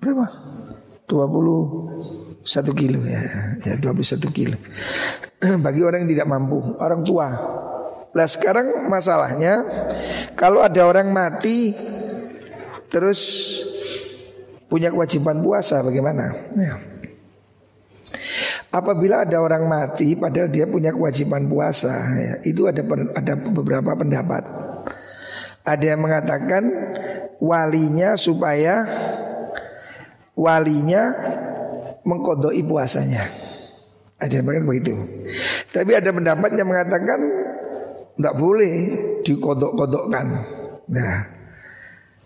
berapa? 0.00 0.47
21 1.08 2.52
kilo 2.76 3.00
ya, 3.08 3.22
ya 3.64 3.74
21 3.80 4.28
kilo. 4.30 4.56
Bagi 5.64 5.80
orang 5.80 6.04
yang 6.04 6.10
tidak 6.12 6.28
mampu, 6.28 6.76
orang 6.76 7.00
tua. 7.02 7.28
Nah 8.12 8.26
sekarang 8.28 8.88
masalahnya 8.92 9.64
kalau 10.36 10.60
ada 10.60 10.84
orang 10.84 11.08
mati 11.08 11.72
terus 12.88 13.20
punya 14.68 14.92
kewajiban 14.92 15.40
puasa 15.40 15.80
bagaimana? 15.80 16.32
Ya. 16.52 16.76
Apabila 18.68 19.24
ada 19.24 19.40
orang 19.40 19.64
mati 19.64 20.12
padahal 20.12 20.52
dia 20.52 20.68
punya 20.68 20.92
kewajiban 20.92 21.48
puasa, 21.48 22.04
ya, 22.20 22.34
itu 22.44 22.68
ada 22.68 22.84
ada 23.16 23.32
beberapa 23.36 23.96
pendapat. 23.96 24.44
Ada 25.64 25.96
yang 25.96 26.04
mengatakan 26.04 26.64
walinya 27.40 28.12
supaya 28.20 28.84
walinya 30.38 31.10
mengkodoi 32.06 32.62
puasanya. 32.62 33.26
Ada 34.18 34.42
yang 34.42 34.46
mengatakan 34.46 34.68
begitu. 34.70 34.94
Tapi 35.70 35.92
ada 35.94 36.10
pendapat 36.10 36.50
yang 36.54 36.68
mengatakan 36.70 37.20
tidak 38.18 38.34
boleh 38.34 38.74
dikodok-kodokkan. 39.22 40.26
Nah, 40.90 41.16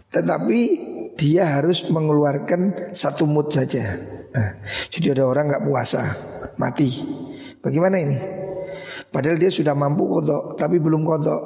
tetapi 0.08 0.60
dia 1.16 1.60
harus 1.60 1.84
mengeluarkan 1.92 2.92
satu 2.96 3.28
mood 3.28 3.52
saja. 3.52 4.00
Nah, 4.32 4.50
jadi 4.88 5.12
ada 5.12 5.28
orang 5.28 5.52
nggak 5.52 5.64
puasa, 5.68 6.16
mati. 6.56 6.88
Bagaimana 7.60 8.00
ini? 8.00 8.16
Padahal 9.12 9.36
dia 9.36 9.52
sudah 9.52 9.76
mampu 9.76 10.08
kodok 10.08 10.56
tapi 10.56 10.80
belum 10.80 11.04
kodok. 11.04 11.42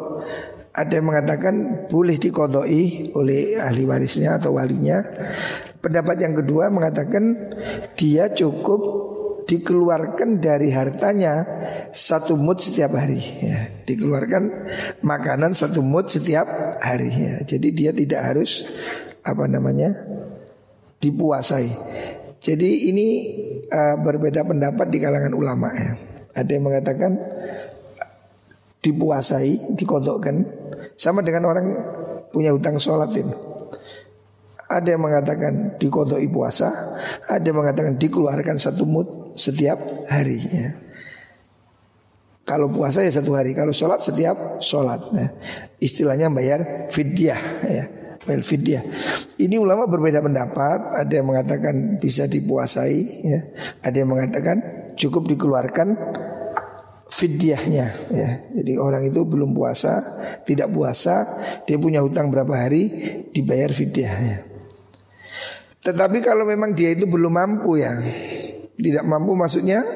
Ada 0.77 1.01
yang 1.01 1.09
mengatakan 1.09 1.55
boleh 1.91 2.21
dikodoi 2.21 3.11
oleh 3.19 3.59
ahli 3.59 3.83
warisnya 3.83 4.39
atau 4.39 4.55
walinya. 4.55 5.03
Pendapat 5.87 6.18
yang 6.18 6.34
kedua 6.34 6.66
mengatakan 6.66 7.47
dia 7.95 8.26
cukup 8.34 9.07
dikeluarkan 9.47 10.43
dari 10.43 10.74
hartanya 10.74 11.47
satu 11.95 12.34
mut 12.34 12.59
setiap 12.59 12.99
hari 12.99 13.22
ya. 13.22 13.70
dikeluarkan 13.87 14.66
makanan 15.07 15.55
satu 15.55 15.87
mut 15.87 16.11
setiap 16.11 16.51
hari 16.82 17.14
ya. 17.14 17.34
jadi 17.47 17.68
dia 17.70 17.91
tidak 17.95 18.34
harus 18.34 18.66
apa 19.22 19.47
namanya 19.47 19.95
dipuasai 20.99 21.70
jadi 22.43 22.91
ini 22.91 23.07
uh, 23.70 24.03
berbeda 24.03 24.43
pendapat 24.43 24.91
di 24.91 24.99
kalangan 24.99 25.39
ulama 25.39 25.70
ya 25.70 25.95
ada 26.34 26.51
yang 26.51 26.66
mengatakan 26.66 27.14
dipuasai 28.82 29.78
dikodokkan 29.78 30.43
sama 30.99 31.22
dengan 31.22 31.47
orang 31.47 31.66
punya 32.34 32.51
hutang 32.51 32.82
sholat 32.82 33.14
itu 33.14 33.56
ada 34.67 34.89
yang 34.91 35.03
mengatakan 35.03 35.79
dikodoi 35.79 36.27
puasa 36.27 36.99
Ada 37.31 37.45
yang 37.47 37.62
mengatakan 37.62 37.95
dikeluarkan 37.99 38.57
satu 38.59 38.83
mut 38.83 39.39
setiap 39.39 39.79
harinya. 40.11 40.87
Kalau 42.47 42.71
puasa 42.71 43.03
ya 43.03 43.11
satu 43.11 43.35
hari, 43.35 43.59
kalau 43.59 43.75
sholat 43.75 43.99
setiap 44.07 44.62
sholat. 44.62 45.11
Nah, 45.11 45.35
istilahnya 45.83 46.31
bayar 46.31 46.87
fidyah 46.95 47.43
ya. 47.67 47.85
Bayar 48.23 48.43
fidyah. 48.47 48.83
Ini 49.35 49.59
ulama 49.59 49.91
berbeda 49.91 50.23
pendapat. 50.23 50.95
Ada 50.95 51.11
yang 51.11 51.27
mengatakan 51.27 51.99
bisa 51.99 52.31
dipuasai, 52.31 52.99
ya. 53.27 53.41
Ada 53.83 53.97
yang 53.99 54.14
mengatakan 54.14 54.57
cukup 54.95 55.27
dikeluarkan 55.27 55.99
fidyahnya 57.07 57.87
ya. 58.11 58.29
Jadi 58.51 58.73
orang 58.79 59.07
itu 59.07 59.23
belum 59.23 59.55
puasa, 59.55 60.03
tidak 60.43 60.71
puasa, 60.75 61.27
dia 61.67 61.79
punya 61.79 62.03
hutang 62.03 62.31
berapa 62.31 62.51
hari 62.51 62.91
dibayar 63.31 63.71
fidyahnya. 63.71 64.56
Tetapi 65.87 66.18
kalau 66.18 66.43
memang 66.43 66.74
dia 66.74 66.91
itu 66.99 67.07
belum 67.07 67.30
mampu 67.30 67.78
ya, 67.78 67.95
tidak 68.74 69.07
mampu 69.07 69.39
maksudnya 69.39 69.87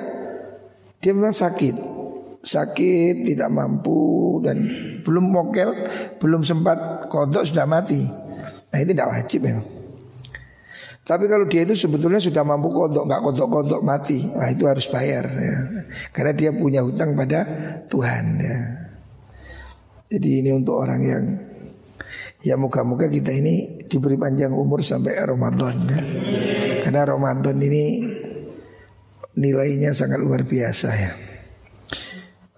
dia 1.03 1.13
memang 1.17 1.35
sakit 1.35 1.99
Sakit, 2.41 3.29
tidak 3.29 3.53
mampu 3.53 4.41
dan 4.41 4.65
belum 5.05 5.29
mokel, 5.29 5.77
belum 6.17 6.41
sempat 6.41 7.11
kodok 7.13 7.45
sudah 7.45 7.69
mati 7.69 8.01
Nah 8.71 8.79
itu 8.81 8.97
tidak 8.97 9.13
wajib 9.13 9.45
ya 9.45 9.61
tapi 11.11 11.27
kalau 11.27 11.43
dia 11.51 11.67
itu 11.67 11.75
sebetulnya 11.75 12.23
sudah 12.23 12.47
mampu 12.47 12.71
kodok, 12.71 13.03
nggak 13.11 13.19
kodok-kodok 13.19 13.83
mati, 13.83 14.31
nah 14.31 14.47
itu 14.47 14.71
harus 14.71 14.87
bayar 14.95 15.27
ya. 15.27 15.59
Karena 16.15 16.31
dia 16.39 16.55
punya 16.55 16.87
hutang 16.87 17.19
pada 17.19 17.43
Tuhan 17.91 18.39
ya. 18.39 18.59
Jadi 20.07 20.29
ini 20.39 20.55
untuk 20.55 20.79
orang 20.79 21.03
yang 21.03 21.25
ya 22.41 22.57
muka-muka 22.57 23.09
kita 23.09 23.33
ini 23.37 23.85
diberi 23.85 24.17
panjang 24.17 24.53
umur 24.53 24.81
sampai 24.81 25.17
Ramadan 25.21 25.77
ya. 25.89 26.03
Karena 26.89 27.03
Ramadan 27.05 27.57
ini 27.61 27.85
nilainya 29.37 29.93
sangat 29.93 30.21
luar 30.21 30.45
biasa 30.45 30.89
ya. 30.97 31.13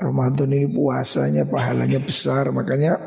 Ramadan 0.03 0.51
ini 0.51 0.67
puasanya 0.67 1.47
pahalanya 1.47 2.03
besar 2.03 2.51
makanya 2.51 2.99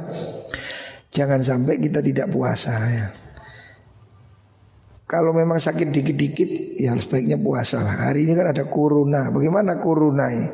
jangan 1.11 1.43
sampai 1.43 1.79
kita 1.79 1.99
tidak 1.99 2.31
puasa 2.31 2.75
ya. 2.91 3.07
Kalau 5.05 5.37
memang 5.37 5.61
sakit 5.61 5.93
dikit-dikit 5.93 6.81
ya 6.81 6.97
sebaiknya 6.97 7.37
puasa 7.37 7.77
lah. 7.85 8.09
Hari 8.09 8.25
ini 8.25 8.33
kan 8.33 8.49
ada 8.49 8.65
corona. 8.65 9.29
Bagaimana 9.29 9.77
corona 9.77 10.33
ini? 10.33 10.49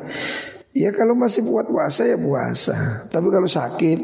Ya 0.76 0.92
kalau 0.92 1.16
masih 1.16 1.40
buat 1.48 1.72
puasa 1.72 2.04
ya 2.04 2.20
puasa. 2.20 3.08
Tapi 3.08 3.28
kalau 3.32 3.48
sakit 3.48 3.98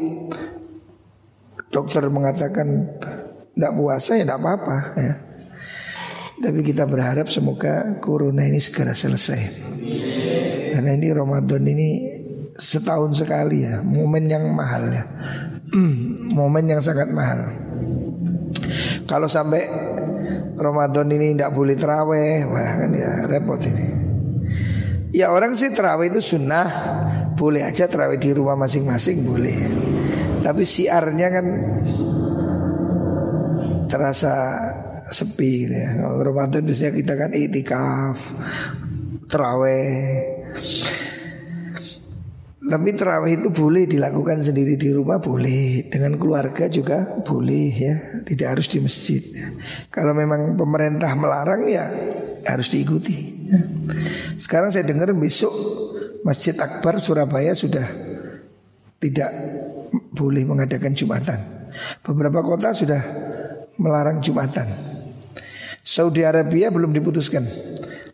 dokter 1.69 2.05
mengatakan 2.09 2.89
tidak 3.53 3.73
puasa 3.77 4.17
ya 4.17 4.23
tidak 4.25 4.39
apa-apa 4.41 4.77
ya. 4.97 5.13
Tapi 6.39 6.63
kita 6.63 6.87
berharap 6.87 7.27
semoga 7.27 7.99
corona 7.99 8.47
ini 8.47 8.63
segera 8.63 8.95
selesai. 8.95 9.41
Karena 10.71 10.95
ini 10.95 11.11
Ramadan 11.11 11.67
ini 11.67 11.89
setahun 12.55 13.19
sekali 13.19 13.67
ya, 13.67 13.83
momen 13.83 14.31
yang 14.31 14.47
mahal 14.55 14.87
ya. 14.87 15.03
momen 16.39 16.65
yang 16.71 16.79
sangat 16.79 17.11
mahal. 17.11 17.51
Kalau 19.03 19.27
sampai 19.27 19.67
Ramadan 20.55 21.11
ini 21.11 21.35
tidak 21.35 21.51
boleh 21.51 21.75
teraweh, 21.75 22.47
wah 22.47 22.71
kan 22.87 22.91
ya 22.95 23.27
repot 23.27 23.59
ini. 23.67 23.87
Ya 25.11 25.35
orang 25.35 25.59
sih 25.59 25.75
terawih 25.75 26.07
itu 26.07 26.21
sunnah, 26.23 26.71
boleh 27.35 27.67
aja 27.67 27.89
terawih 27.89 28.15
di 28.15 28.31
rumah 28.31 28.55
masing-masing 28.55 29.27
boleh. 29.27 29.57
Tapi 30.39 30.63
siarnya 30.63 31.27
kan 31.29 31.45
terasa 33.89 34.33
sepi 35.09 35.65
gitu 35.67 35.75
ya. 35.75 35.89
Ramadan 36.21 36.63
biasanya 36.63 36.93
kita 36.95 37.13
kan 37.17 37.31
itikaf, 37.33 38.17
terawih. 39.25 40.47
Tapi 42.69 42.89
terawih 42.93 43.33
itu 43.41 43.49
boleh 43.49 43.89
dilakukan 43.89 44.45
sendiri 44.45 44.77
di 44.77 44.93
rumah 44.93 45.17
boleh 45.17 45.89
Dengan 45.89 46.21
keluarga 46.21 46.69
juga 46.69 47.17
boleh 47.25 47.71
ya 47.73 47.95
Tidak 48.21 48.45
harus 48.45 48.69
di 48.69 48.77
masjid. 48.77 49.25
Kalau 49.89 50.13
memang 50.13 50.53
pemerintah 50.53 51.09
melarang 51.17 51.65
ya 51.65 51.89
harus 52.45 52.69
diikuti 52.69 53.49
ya. 53.49 53.61
Sekarang 54.37 54.69
saya 54.69 54.85
dengar 54.85 55.09
besok 55.17 55.51
Masjid 56.21 56.53
Akbar 56.61 57.01
Surabaya 57.01 57.57
sudah 57.57 57.89
tidak 58.99 59.31
boleh 59.91 60.43
mengadakan 60.45 60.93
Jumatan 60.93 61.39
Beberapa 62.01 62.41
kota 62.41 62.73
sudah 62.73 63.01
melarang 63.77 64.21
Jumatan 64.21 64.67
Saudi 65.81 66.21
Arabia 66.25 66.69
belum 66.69 66.93
diputuskan 66.93 67.45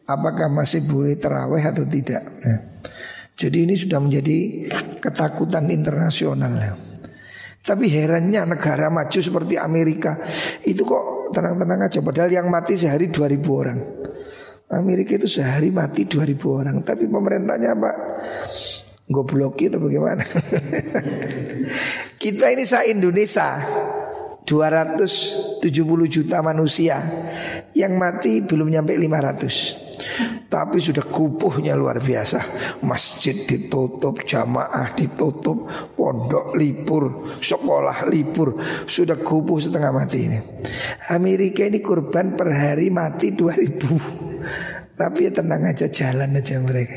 apakah 0.05 0.47
masih 0.49 0.85
boleh 0.85 1.17
terawih 1.17 1.61
atau 1.65 1.83
tidak. 1.85 2.23
Nah, 2.45 2.59
jadi 3.35 3.67
ini 3.67 3.75
sudah 3.75 3.99
menjadi 3.99 4.69
ketakutan 5.01 5.67
internasional. 5.67 6.77
Tapi 7.65 7.89
herannya 7.89 8.45
negara 8.45 8.93
maju 8.93 9.19
seperti 9.19 9.57
Amerika 9.57 10.21
itu 10.61 10.85
kok 10.85 11.33
tenang-tenang 11.33 11.89
aja. 11.89 11.99
Padahal 12.05 12.29
yang 12.29 12.47
mati 12.47 12.77
sehari 12.77 13.09
2000 13.09 13.41
orang. 13.49 13.79
Amerika 14.69 15.17
itu 15.17 15.25
sehari 15.25 15.73
mati 15.73 16.05
2000 16.05 16.45
orang. 16.45 16.77
Tapi 16.85 17.09
pemerintahnya 17.09 17.73
apa? 17.73 17.91
Goblok 19.05 19.61
itu 19.61 19.77
bagaimana? 19.77 20.25
Kita 22.21 22.49
ini 22.49 22.65
sa 22.65 22.81
Indonesia 22.81 23.61
270 24.45 25.61
juta 26.09 26.41
manusia. 26.41 27.05
Yang 27.75 27.93
mati 27.99 28.33
belum 28.39 28.71
nyampe 28.71 28.95
500 28.95 30.47
Tapi 30.47 30.77
sudah 30.79 31.05
kupuhnya 31.05 31.75
luar 31.75 31.99
biasa. 31.99 32.39
Masjid 32.87 33.35
ditutup, 33.45 34.23
jamaah 34.23 34.95
ditutup 34.95 35.67
Pondok 35.93 36.55
libur, 36.55 37.19
sekolah 37.43 38.07
libur. 38.09 38.57
Sudah 38.89 39.19
kupuh 39.21 39.59
setengah 39.61 39.91
mati 39.93 40.19
ini. 40.23 40.39
Amerika 41.13 41.67
ini 41.67 41.77
kurban 41.83 42.33
per 42.33 42.49
hari 42.49 42.89
mati 42.89 43.37
2000 43.37 44.74
Tapi 44.95 45.27
ya 45.27 45.31
tenang 45.35 45.67
aja 45.67 45.91
jalan 45.91 46.39
aja 46.39 46.55
mereka. 46.63 46.95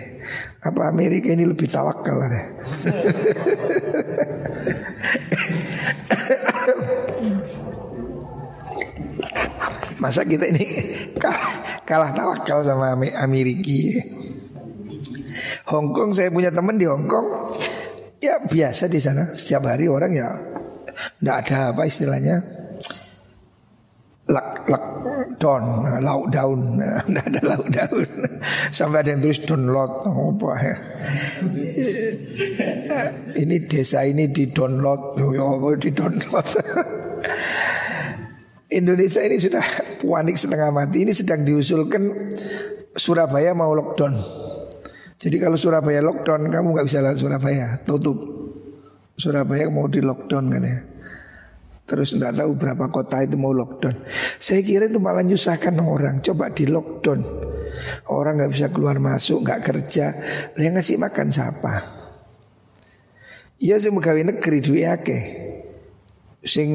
Apa 0.62 0.86
Amerika 0.86 1.34
ini 1.34 1.50
lebih 1.50 1.66
tawakal 1.66 2.30
ya? 2.30 2.30
Masa 9.98 10.22
kita 10.22 10.46
ini 10.46 10.62
kalah, 11.18 11.82
kalah 11.82 12.14
tawakal 12.14 12.62
sama 12.62 12.94
Amerika 13.18 13.98
Hong 15.74 15.90
Kong 15.90 16.14
saya 16.14 16.30
punya 16.30 16.54
teman 16.54 16.78
di 16.78 16.86
Hong 16.86 17.10
Kong. 17.10 17.58
Ya 18.22 18.38
biasa 18.38 18.86
di 18.86 19.02
sana. 19.02 19.34
Setiap 19.34 19.66
hari 19.66 19.86
orang 19.86 20.10
ya 20.10 20.34
Tidak 21.22 21.36
ada 21.46 21.70
apa 21.70 21.86
istilahnya 21.86 22.42
Lak, 24.28 24.66
lak, 24.66 24.84
down, 25.38 25.86
lauk 26.02 26.30
daun 26.34 26.82
Tidak 27.06 27.24
ada 27.30 27.40
lauk 27.42 27.68
daun 27.70 28.08
Sampai 28.74 29.06
ada 29.06 29.14
yang 29.14 29.22
tulis 29.22 29.40
download 29.46 29.92
apa 30.06 30.50
ya 30.60 30.76
Ini 33.38 33.56
desa 33.70 34.02
ini 34.04 34.28
di 34.30 34.50
download 34.50 35.16
Ya 35.18 35.46
di 35.78 35.90
download 35.94 36.46
Indonesia 38.68 39.24
ini 39.24 39.40
sudah 39.40 39.64
panik 39.96 40.36
setengah 40.36 40.68
mati. 40.68 41.00
Ini 41.08 41.16
sedang 41.16 41.40
diusulkan 41.40 42.36
Surabaya 42.92 43.56
mau 43.56 43.72
lockdown. 43.72 44.20
Jadi 45.18 45.36
kalau 45.40 45.56
Surabaya 45.56 46.04
lockdown, 46.04 46.52
kamu 46.52 46.76
nggak 46.76 46.86
bisa 46.86 47.00
lewat 47.00 47.16
Surabaya, 47.16 47.80
tutup. 47.82 48.18
Surabaya 49.16 49.72
mau 49.72 49.88
di 49.88 50.04
lockdown 50.04 50.52
katanya. 50.52 50.84
Terus 51.88 52.12
nggak 52.12 52.36
tahu 52.36 52.52
berapa 52.52 52.92
kota 52.92 53.24
itu 53.24 53.40
mau 53.40 53.56
lockdown. 53.56 53.96
Saya 54.36 54.60
kira 54.60 54.92
itu 54.92 55.00
malah 55.00 55.24
nyusahkan 55.24 55.72
orang. 55.80 56.20
Coba 56.20 56.52
di 56.52 56.68
lockdown. 56.68 57.24
Orang 58.12 58.36
nggak 58.36 58.52
bisa 58.52 58.68
keluar 58.68 59.00
masuk, 59.00 59.40
nggak 59.40 59.60
kerja. 59.64 60.12
Yang 60.60 60.72
ngasih 60.76 60.96
makan 61.00 61.28
siapa? 61.32 61.74
Ya 63.56 63.80
sing 63.80 63.96
pegawai 63.96 64.36
negeri 64.36 64.58
duwe 64.60 64.84
akeh. 64.84 65.24
Sing 66.44 66.70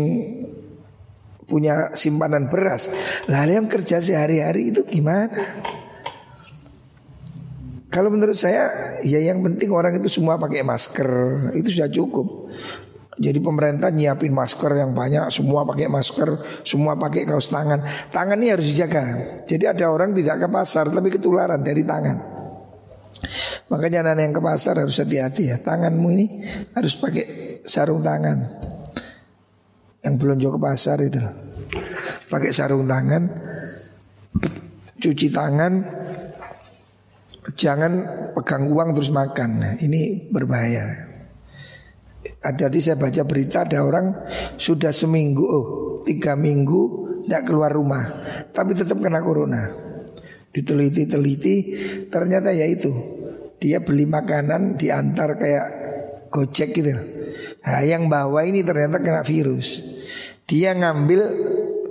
punya 1.45 1.93
simpanan 1.93 2.49
beras. 2.49 2.89
Lah 3.29 3.45
yang 3.45 3.69
kerja 3.69 4.01
sehari-hari 4.01 4.73
itu 4.73 4.81
gimana? 4.81 5.37
Kalau 7.93 8.09
menurut 8.09 8.33
saya 8.33 8.97
ya 9.05 9.21
yang 9.21 9.45
penting 9.45 9.69
orang 9.69 10.01
itu 10.01 10.09
semua 10.09 10.41
pakai 10.41 10.65
masker 10.65 11.09
itu 11.53 11.69
sudah 11.77 11.93
cukup. 11.93 12.42
Jadi 13.13 13.37
pemerintah 13.37 13.93
nyiapin 13.93 14.33
masker 14.33 14.73
yang 14.73 14.97
banyak, 14.97 15.29
semua 15.29 15.61
pakai 15.61 15.85
masker, 15.85 16.63
semua 16.65 16.97
pakai 16.97 17.29
kaos 17.29 17.53
tangan. 17.53 18.09
Tangan 18.09 18.37
ini 18.41 18.49
harus 18.49 18.65
dijaga. 18.65 19.03
Jadi 19.45 19.69
ada 19.69 19.85
orang 19.93 20.17
tidak 20.17 20.41
ke 20.41 20.47
pasar 20.49 20.89
tapi 20.89 21.13
ketularan 21.13 21.61
dari 21.61 21.85
tangan. 21.85 22.17
Makanya 23.69 24.01
anak 24.01 24.25
yang 24.25 24.33
ke 24.33 24.41
pasar 24.41 24.81
harus 24.81 24.97
hati-hati 24.97 25.53
ya. 25.53 25.57
Tanganmu 25.61 26.07
ini 26.09 26.25
harus 26.73 26.97
pakai 26.97 27.61
sarung 27.63 28.01
tangan. 28.01 28.37
Yang 30.03 30.13
belum 30.19 30.35
jauh 30.41 30.53
ke 30.57 30.61
pasar 30.61 30.97
itu. 31.05 31.21
Pakai 32.27 32.49
sarung 32.49 32.89
tangan, 32.89 33.29
cuci 34.97 35.27
tangan, 35.29 35.85
jangan 37.53 37.91
pegang 38.33 38.67
uang 38.73 38.97
terus 38.97 39.13
makan. 39.13 39.49
Nah, 39.61 39.73
ini 39.79 40.27
berbahaya. 40.33 41.12
Ada 42.43 42.67
di 42.67 42.83
saya 42.83 42.99
baca 42.99 43.23
berita 43.23 43.63
ada 43.63 43.79
orang 43.87 44.11
sudah 44.59 44.91
seminggu, 44.91 45.43
oh 45.47 45.65
tiga 46.03 46.35
minggu 46.35 47.03
tidak 47.23 47.47
keluar 47.47 47.71
rumah, 47.71 48.03
tapi 48.51 48.75
tetap 48.75 48.99
kena 48.99 49.23
corona. 49.23 49.71
Diteliti-teliti, 50.53 51.55
ternyata 52.11 52.51
ya 52.51 52.67
itu 52.67 52.91
dia 53.57 53.79
beli 53.79 54.03
makanan 54.03 54.75
diantar 54.75 55.39
kayak 55.39 55.65
gojek 56.29 56.75
gitu. 56.75 56.93
Nah, 57.63 57.81
yang 57.81 58.11
bawa 58.11 58.43
ini 58.43 58.59
ternyata 58.59 58.99
kena 58.99 59.23
virus. 59.23 59.79
Dia 60.43 60.75
ngambil 60.75 61.21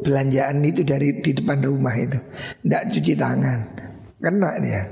belanjaan 0.05 0.61
itu 0.61 0.85
dari 0.85 1.25
di 1.25 1.33
depan 1.33 1.65
rumah 1.65 1.97
itu, 1.97 2.21
tidak 2.61 2.83
cuci 2.93 3.13
tangan, 3.17 3.59
kena 4.21 4.51
dia. 4.61 4.83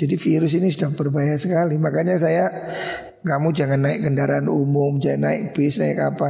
Jadi 0.00 0.16
virus 0.16 0.56
ini 0.56 0.72
sudah 0.72 0.96
berbahaya 0.96 1.36
sekali. 1.36 1.76
Makanya 1.76 2.16
saya 2.16 2.48
kamu 3.20 3.52
jangan 3.52 3.80
naik 3.84 4.08
kendaraan 4.08 4.48
umum, 4.48 4.96
jangan 4.96 5.28
naik 5.28 5.52
bis, 5.52 5.76
naik 5.76 6.00
apa. 6.00 6.28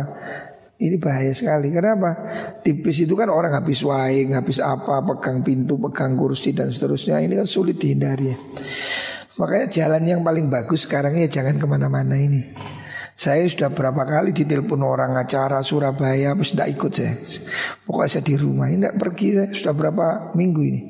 Ini 0.80 0.96
bahaya 0.96 1.30
sekali. 1.36 1.68
Kenapa? 1.70 2.16
Di 2.64 2.72
bis 2.72 3.04
itu 3.04 3.12
kan 3.12 3.28
orang 3.28 3.52
habis 3.52 3.84
waing, 3.84 4.32
habis 4.32 4.58
apa, 4.58 5.04
pegang 5.04 5.44
pintu, 5.44 5.76
pegang 5.76 6.16
kursi 6.16 6.56
dan 6.56 6.72
seterusnya. 6.72 7.20
Ini 7.20 7.44
kan 7.44 7.46
sulit 7.46 7.76
dihindari. 7.76 8.32
Makanya 9.36 9.66
jalan 9.68 10.02
yang 10.08 10.20
paling 10.24 10.48
bagus 10.48 10.88
sekarang 10.88 11.20
ya 11.20 11.28
jangan 11.28 11.60
ke 11.60 11.66
mana-mana 11.68 12.16
ini. 12.16 12.42
Saya 13.20 13.44
sudah 13.44 13.68
berapa 13.68 14.00
kali 14.08 14.32
ditelepon 14.32 14.80
orang 14.80 15.12
acara 15.12 15.60
Surabaya, 15.60 16.32
habis 16.32 16.56
tidak 16.56 16.72
ikut 16.72 16.92
saya. 16.96 17.14
Pokoknya 17.84 18.08
saya 18.16 18.24
di 18.24 18.34
rumah, 18.40 18.72
tidak 18.72 18.96
pergi 18.96 19.28
saya 19.36 19.48
sudah 19.52 19.74
berapa 19.76 20.06
minggu 20.32 20.62
ini, 20.64 20.80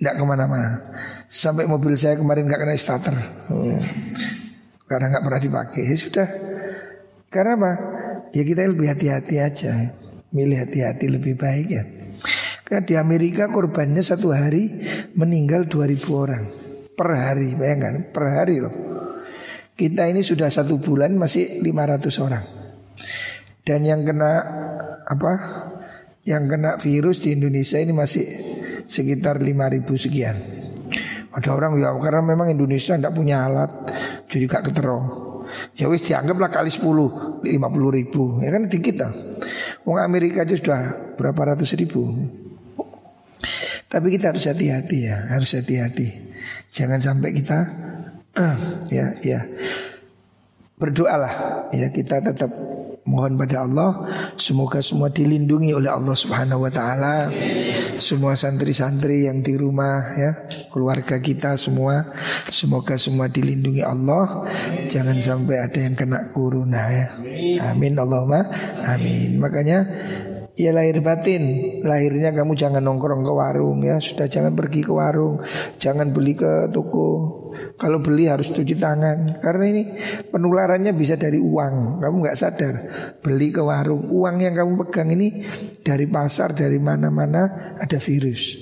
tidak 0.00 0.16
ke 0.16 0.24
mana-mana. 0.24 0.80
Sampai 1.28 1.68
mobil 1.68 1.92
saya 2.00 2.16
kemarin 2.16 2.48
nggak 2.48 2.60
kena 2.64 2.72
starter. 2.80 3.16
Oh 3.52 3.76
karena 4.86 5.10
nggak 5.12 5.24
pernah 5.26 5.42
dipakai. 5.42 5.82
Ya 5.82 5.96
sudah. 5.98 6.28
Karena 7.26 7.58
apa? 7.58 7.72
Ya 8.30 8.42
kita 8.46 8.66
lebih 8.66 8.86
hati-hati 8.86 9.36
aja. 9.42 9.94
Milih 10.30 10.62
hati-hati 10.62 11.06
lebih 11.10 11.34
baik 11.34 11.66
ya. 11.68 11.82
Karena 12.66 12.82
di 12.82 12.94
Amerika 12.98 13.50
korbannya 13.50 14.02
satu 14.02 14.34
hari 14.34 14.82
meninggal 15.18 15.66
2000 15.66 16.06
orang. 16.14 16.44
Per 16.94 17.08
hari 17.12 17.54
bayangkan. 17.58 18.10
Per 18.10 18.24
hari 18.24 18.56
loh. 18.62 18.74
Kita 19.76 20.08
ini 20.08 20.24
sudah 20.24 20.48
satu 20.48 20.80
bulan 20.80 21.18
masih 21.18 21.60
500 21.60 22.24
orang. 22.24 22.44
Dan 23.66 23.84
yang 23.84 24.06
kena 24.06 24.32
apa? 25.04 25.32
Yang 26.26 26.44
kena 26.56 26.70
virus 26.80 27.22
di 27.22 27.36
Indonesia 27.36 27.78
ini 27.78 27.92
masih 27.92 28.24
sekitar 28.86 29.42
5000 29.42 29.82
sekian 29.98 30.65
ada 31.36 31.52
orang 31.52 31.76
ya 31.76 31.92
karena 32.00 32.24
memang 32.24 32.48
Indonesia 32.48 32.96
tidak 32.96 33.12
punya 33.12 33.44
alat 33.44 33.68
jadi 34.32 34.48
gak 34.48 34.72
keterong. 34.72 35.04
Ya 35.76 35.86
wis 35.86 36.02
dianggaplah 36.08 36.48
kali 36.48 36.72
10 36.72 37.44
50 37.44 37.46
ribu 38.00 38.40
ya 38.40 38.48
kan 38.56 38.64
dikit 38.64 38.96
lah. 39.04 39.12
Wong 39.84 40.00
Amerika 40.00 40.48
aja 40.48 40.56
sudah 40.56 41.12
berapa 41.14 41.54
ratus 41.54 41.76
ribu. 41.76 42.08
Tapi 43.86 44.10
kita 44.10 44.34
harus 44.34 44.50
hati-hati 44.50 45.06
ya, 45.06 45.30
harus 45.30 45.54
hati-hati. 45.54 46.08
Jangan 46.74 46.98
sampai 46.98 47.30
kita 47.30 47.58
ya 48.96 49.14
ya 49.22 49.46
berdoalah 50.76 51.68
ya 51.72 51.88
kita 51.88 52.20
tetap 52.20 52.50
mohon 53.06 53.38
pada 53.38 53.64
Allah 53.64 53.90
semoga 54.34 54.82
semua 54.82 55.08
dilindungi 55.08 55.72
oleh 55.72 55.90
Allah 55.90 56.12
Subhanahu 56.12 56.66
wa 56.66 56.70
taala. 56.70 57.30
Semua 57.96 58.36
santri-santri 58.36 59.24
yang 59.24 59.40
di 59.40 59.56
rumah 59.56 60.12
ya, 60.12 60.30
keluarga 60.68 61.16
kita 61.22 61.56
semua 61.56 62.12
semoga 62.52 62.98
semua 63.00 63.30
dilindungi 63.30 63.80
Allah. 63.80 64.44
Jangan 64.90 65.16
sampai 65.22 65.56
ada 65.62 65.78
yang 65.80 65.94
kena 65.96 66.28
corona 66.34 66.82
ya. 66.92 67.06
Amin 67.72 67.96
Allahumma 67.96 68.50
amin. 68.84 69.38
Makanya 69.40 69.78
Ya 70.56 70.72
lahir 70.72 71.04
batin 71.04 71.76
Lahirnya 71.84 72.32
kamu 72.32 72.56
jangan 72.56 72.80
nongkrong 72.80 73.28
ke 73.28 73.32
warung 73.32 73.84
ya 73.84 74.00
Sudah 74.00 74.24
jangan 74.24 74.56
pergi 74.56 74.88
ke 74.88 74.88
warung 74.88 75.44
Jangan 75.76 76.16
beli 76.16 76.32
ke 76.32 76.72
toko 76.72 77.44
Kalau 77.76 78.00
beli 78.00 78.28
harus 78.30 78.48
cuci 78.48 78.74
tangan. 78.78 79.42
Karena 79.44 79.64
ini 79.68 79.82
penularannya 80.32 80.96
bisa 80.96 81.20
dari 81.20 81.36
uang. 81.36 82.00
Kamu 82.00 82.16
nggak 82.24 82.38
sadar. 82.38 82.74
Beli 83.20 83.52
ke 83.52 83.60
warung. 83.60 84.08
Uang 84.08 84.40
yang 84.40 84.56
kamu 84.56 84.80
pegang 84.86 85.12
ini 85.12 85.44
Dari 85.84 86.08
pasar, 86.08 86.56
dari 86.56 86.80
mana-mana 86.80 87.76
Ada 87.76 88.00
virus. 88.00 88.56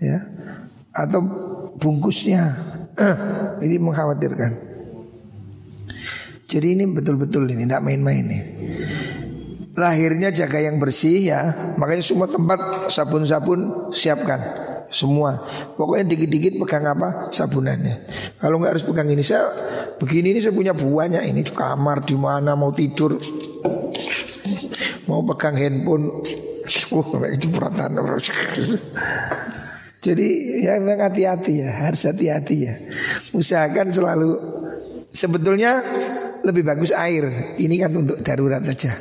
Ya. 0.00 0.24
Atau 0.96 1.20
bungkusnya. 1.76 2.56
Ini 3.64 3.76
mengkhawatirkan. 3.80 4.52
Jadi 6.50 6.74
ini 6.74 6.84
betul-betul 6.90 7.46
ini 7.48 7.64
Tidak 7.64 7.80
main-main 7.80 8.24
nih. 8.26 8.42
Lahirnya 9.72 10.28
jaga 10.34 10.60
yang 10.60 10.76
bersih 10.76 11.32
ya. 11.32 11.54
Makanya 11.80 12.04
semua 12.04 12.28
tempat 12.28 12.90
sabun-sabun 12.92 13.88
siapkan 13.94 14.69
semua. 14.90 15.38
Pokoknya 15.78 16.12
dikit-dikit 16.12 16.60
pegang 16.60 16.84
apa 16.90 17.30
sabunannya. 17.30 17.96
Kalau 18.42 18.58
nggak 18.58 18.76
harus 18.76 18.84
pegang 18.84 19.08
ini 19.08 19.22
saya 19.22 19.48
begini 19.96 20.34
ini 20.36 20.40
saya 20.42 20.52
punya 20.52 20.74
buahnya 20.74 21.22
ini 21.24 21.46
di 21.46 21.54
kamar 21.54 22.02
di 22.04 22.18
mana 22.18 22.58
mau 22.58 22.74
tidur 22.74 23.16
mau 25.06 25.22
pegang 25.24 25.56
handphone. 25.56 26.22
Uh, 26.90 27.26
itu 27.34 27.50
peratan. 27.50 27.98
Jadi 30.00 30.28
ya 30.64 30.78
memang 30.78 31.10
hati-hati 31.10 31.66
ya, 31.66 31.70
harus 31.86 32.06
hati-hati 32.06 32.56
ya. 32.62 32.74
Usahakan 33.34 33.90
selalu 33.90 34.30
sebetulnya 35.10 35.82
lebih 36.40 36.64
bagus 36.64 36.94
air. 36.94 37.54
Ini 37.58 37.74
kan 37.84 37.92
untuk 37.94 38.22
darurat 38.22 38.62
saja. 38.64 38.96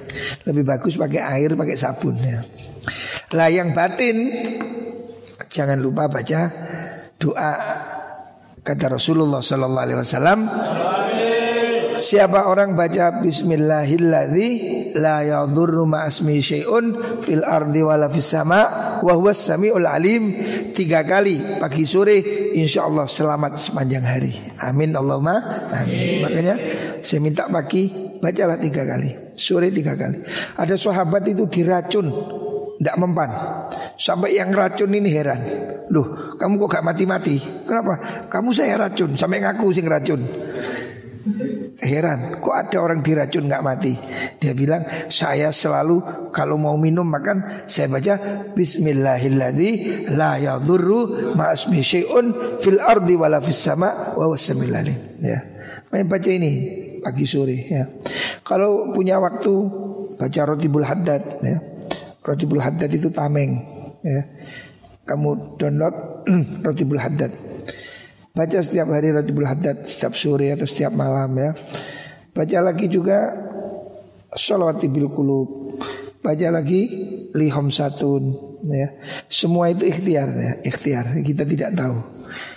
Lebih 0.49 0.63
bagus 0.65 0.99
pakai 0.99 1.21
air, 1.23 1.55
pakai 1.55 1.77
sabun 1.77 2.17
ya. 2.19 2.41
Lah 3.37 3.47
yang 3.47 3.71
batin 3.77 4.17
jangan 5.49 5.81
lupa 5.81 6.05
baca 6.05 6.41
doa 7.17 7.51
kata 8.61 8.85
Rasulullah 8.95 9.41
sallallahu 9.41 9.85
alaihi 9.85 9.99
wasallam 9.99 10.39
Siapa 11.99 12.47
orang 12.47 12.79
baca 12.79 13.19
Bismillahilladzi 13.19 14.47
la 14.95 15.19
yadhurru 15.19 15.83
ma'asmi 15.83 16.39
syai'un 16.39 16.95
fil 17.19 17.43
ardi 17.43 17.83
wala 17.83 18.07
fis 18.07 18.23
sama 18.23 18.61
wa 19.03 19.13
huwas 19.19 19.35
samiul 19.35 19.83
alim 19.83 20.31
tiga 20.71 21.03
kali 21.03 21.59
pagi 21.59 21.83
sore 21.83 22.23
insyaallah 22.55 23.03
selamat 23.03 23.59
sepanjang 23.59 24.07
hari. 24.07 24.31
Amin 24.63 24.95
Allahumma 24.95 25.43
amin. 25.75 26.23
Makanya 26.23 26.55
saya 27.03 27.19
minta 27.19 27.51
pagi 27.51 27.91
bacalah 28.23 28.55
tiga 28.55 28.87
kali, 28.87 29.35
sore 29.35 29.67
tiga 29.67 29.99
kali. 29.99 30.23
Ada 30.55 30.79
sahabat 30.79 31.27
itu 31.27 31.51
diracun 31.51 32.07
tidak 32.79 32.95
mempan 32.95 33.29
Sampai 33.99 34.39
yang 34.39 34.55
racun 34.55 34.95
ini 34.95 35.11
heran 35.11 35.41
Loh 35.91 36.39
kamu 36.39 36.55
kok 36.65 36.79
gak 36.79 36.85
mati-mati 36.87 37.35
Kenapa? 37.67 38.25
Kamu 38.31 38.55
saya 38.55 38.79
racun 38.79 39.19
Sampai 39.19 39.43
ngaku 39.43 39.75
sih 39.75 39.83
racun 39.83 40.23
Heran, 41.79 42.43
kok 42.43 42.51
ada 42.51 42.83
orang 42.83 42.99
diracun 42.99 43.47
nggak 43.47 43.63
mati? 43.63 43.95
Dia 44.35 44.51
bilang, 44.51 44.83
saya 45.07 45.47
selalu 45.55 46.29
kalau 46.35 46.59
mau 46.59 46.75
minum 46.75 47.07
makan 47.07 47.65
saya 47.71 47.87
baca 47.87 48.15
Bismillahilladzi 48.51 49.71
la 50.11 50.35
yadurru 50.35 51.33
ma'asmi 51.39 51.79
syai'un 51.79 52.59
fil 52.59 52.83
ardi 52.83 53.15
wala 53.15 53.39
fis 53.39 53.63
sama 53.63 54.11
wa 54.19 54.27
Ya. 55.23 55.39
Main 55.89 56.05
baca 56.11 56.29
ini 56.29 56.51
pagi 56.99 57.23
sore 57.23 57.57
ya. 57.71 57.87
Kalau 58.43 58.91
punya 58.91 59.15
waktu 59.23 59.53
baca 60.19 60.41
Rotibul 60.45 60.83
Haddad 60.83 61.23
ya. 61.41 61.57
Rotibul 62.27 62.59
Haddad 62.59 62.91
itu 62.91 63.07
tameng 63.07 63.78
ya. 64.03 64.21
Kamu 65.05 65.57
download 65.57 65.95
Rotibul 66.65 67.01
Haddad. 67.01 67.49
Baca 68.29 68.61
setiap 68.61 68.93
hari 68.93 69.09
Rajabul 69.09 69.49
Haddad 69.49 69.83
Setiap 69.89 70.13
sore 70.13 70.53
atau 70.53 70.63
setiap 70.69 70.93
malam 70.93 71.33
ya. 71.35 71.51
Baca 72.31 72.57
lagi 72.61 72.85
juga 72.87 73.33
Salawati 74.31 74.85
bil 74.85 75.09
kulub 75.09 75.81
Baca 76.21 76.47
lagi 76.53 77.09
Lihom 77.33 77.73
satun 77.73 78.37
ya. 78.69 78.95
Semua 79.29 79.73
itu 79.73 79.85
ikhtiar 79.85 80.29
ya. 80.33 80.53
Ikhtiar. 80.65 81.19
Kita 81.21 81.45
tidak 81.45 81.77
tahu. 81.77 81.97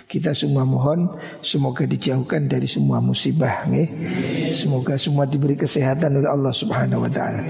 Kita 0.09 0.36
semua 0.36 0.64
mohon 0.64 1.12
Semoga 1.40 1.88
dijauhkan 1.88 2.49
dari 2.49 2.68
semua 2.68 3.01
musibah 3.01 3.64
ya. 3.68 3.84
Semoga 4.53 5.01
semua 5.01 5.24
diberi 5.24 5.57
kesehatan 5.57 6.20
oleh 6.20 6.28
Allah 6.28 6.53
subhanahu 6.53 7.05
wa 7.05 7.11
ta'ala 7.12 7.43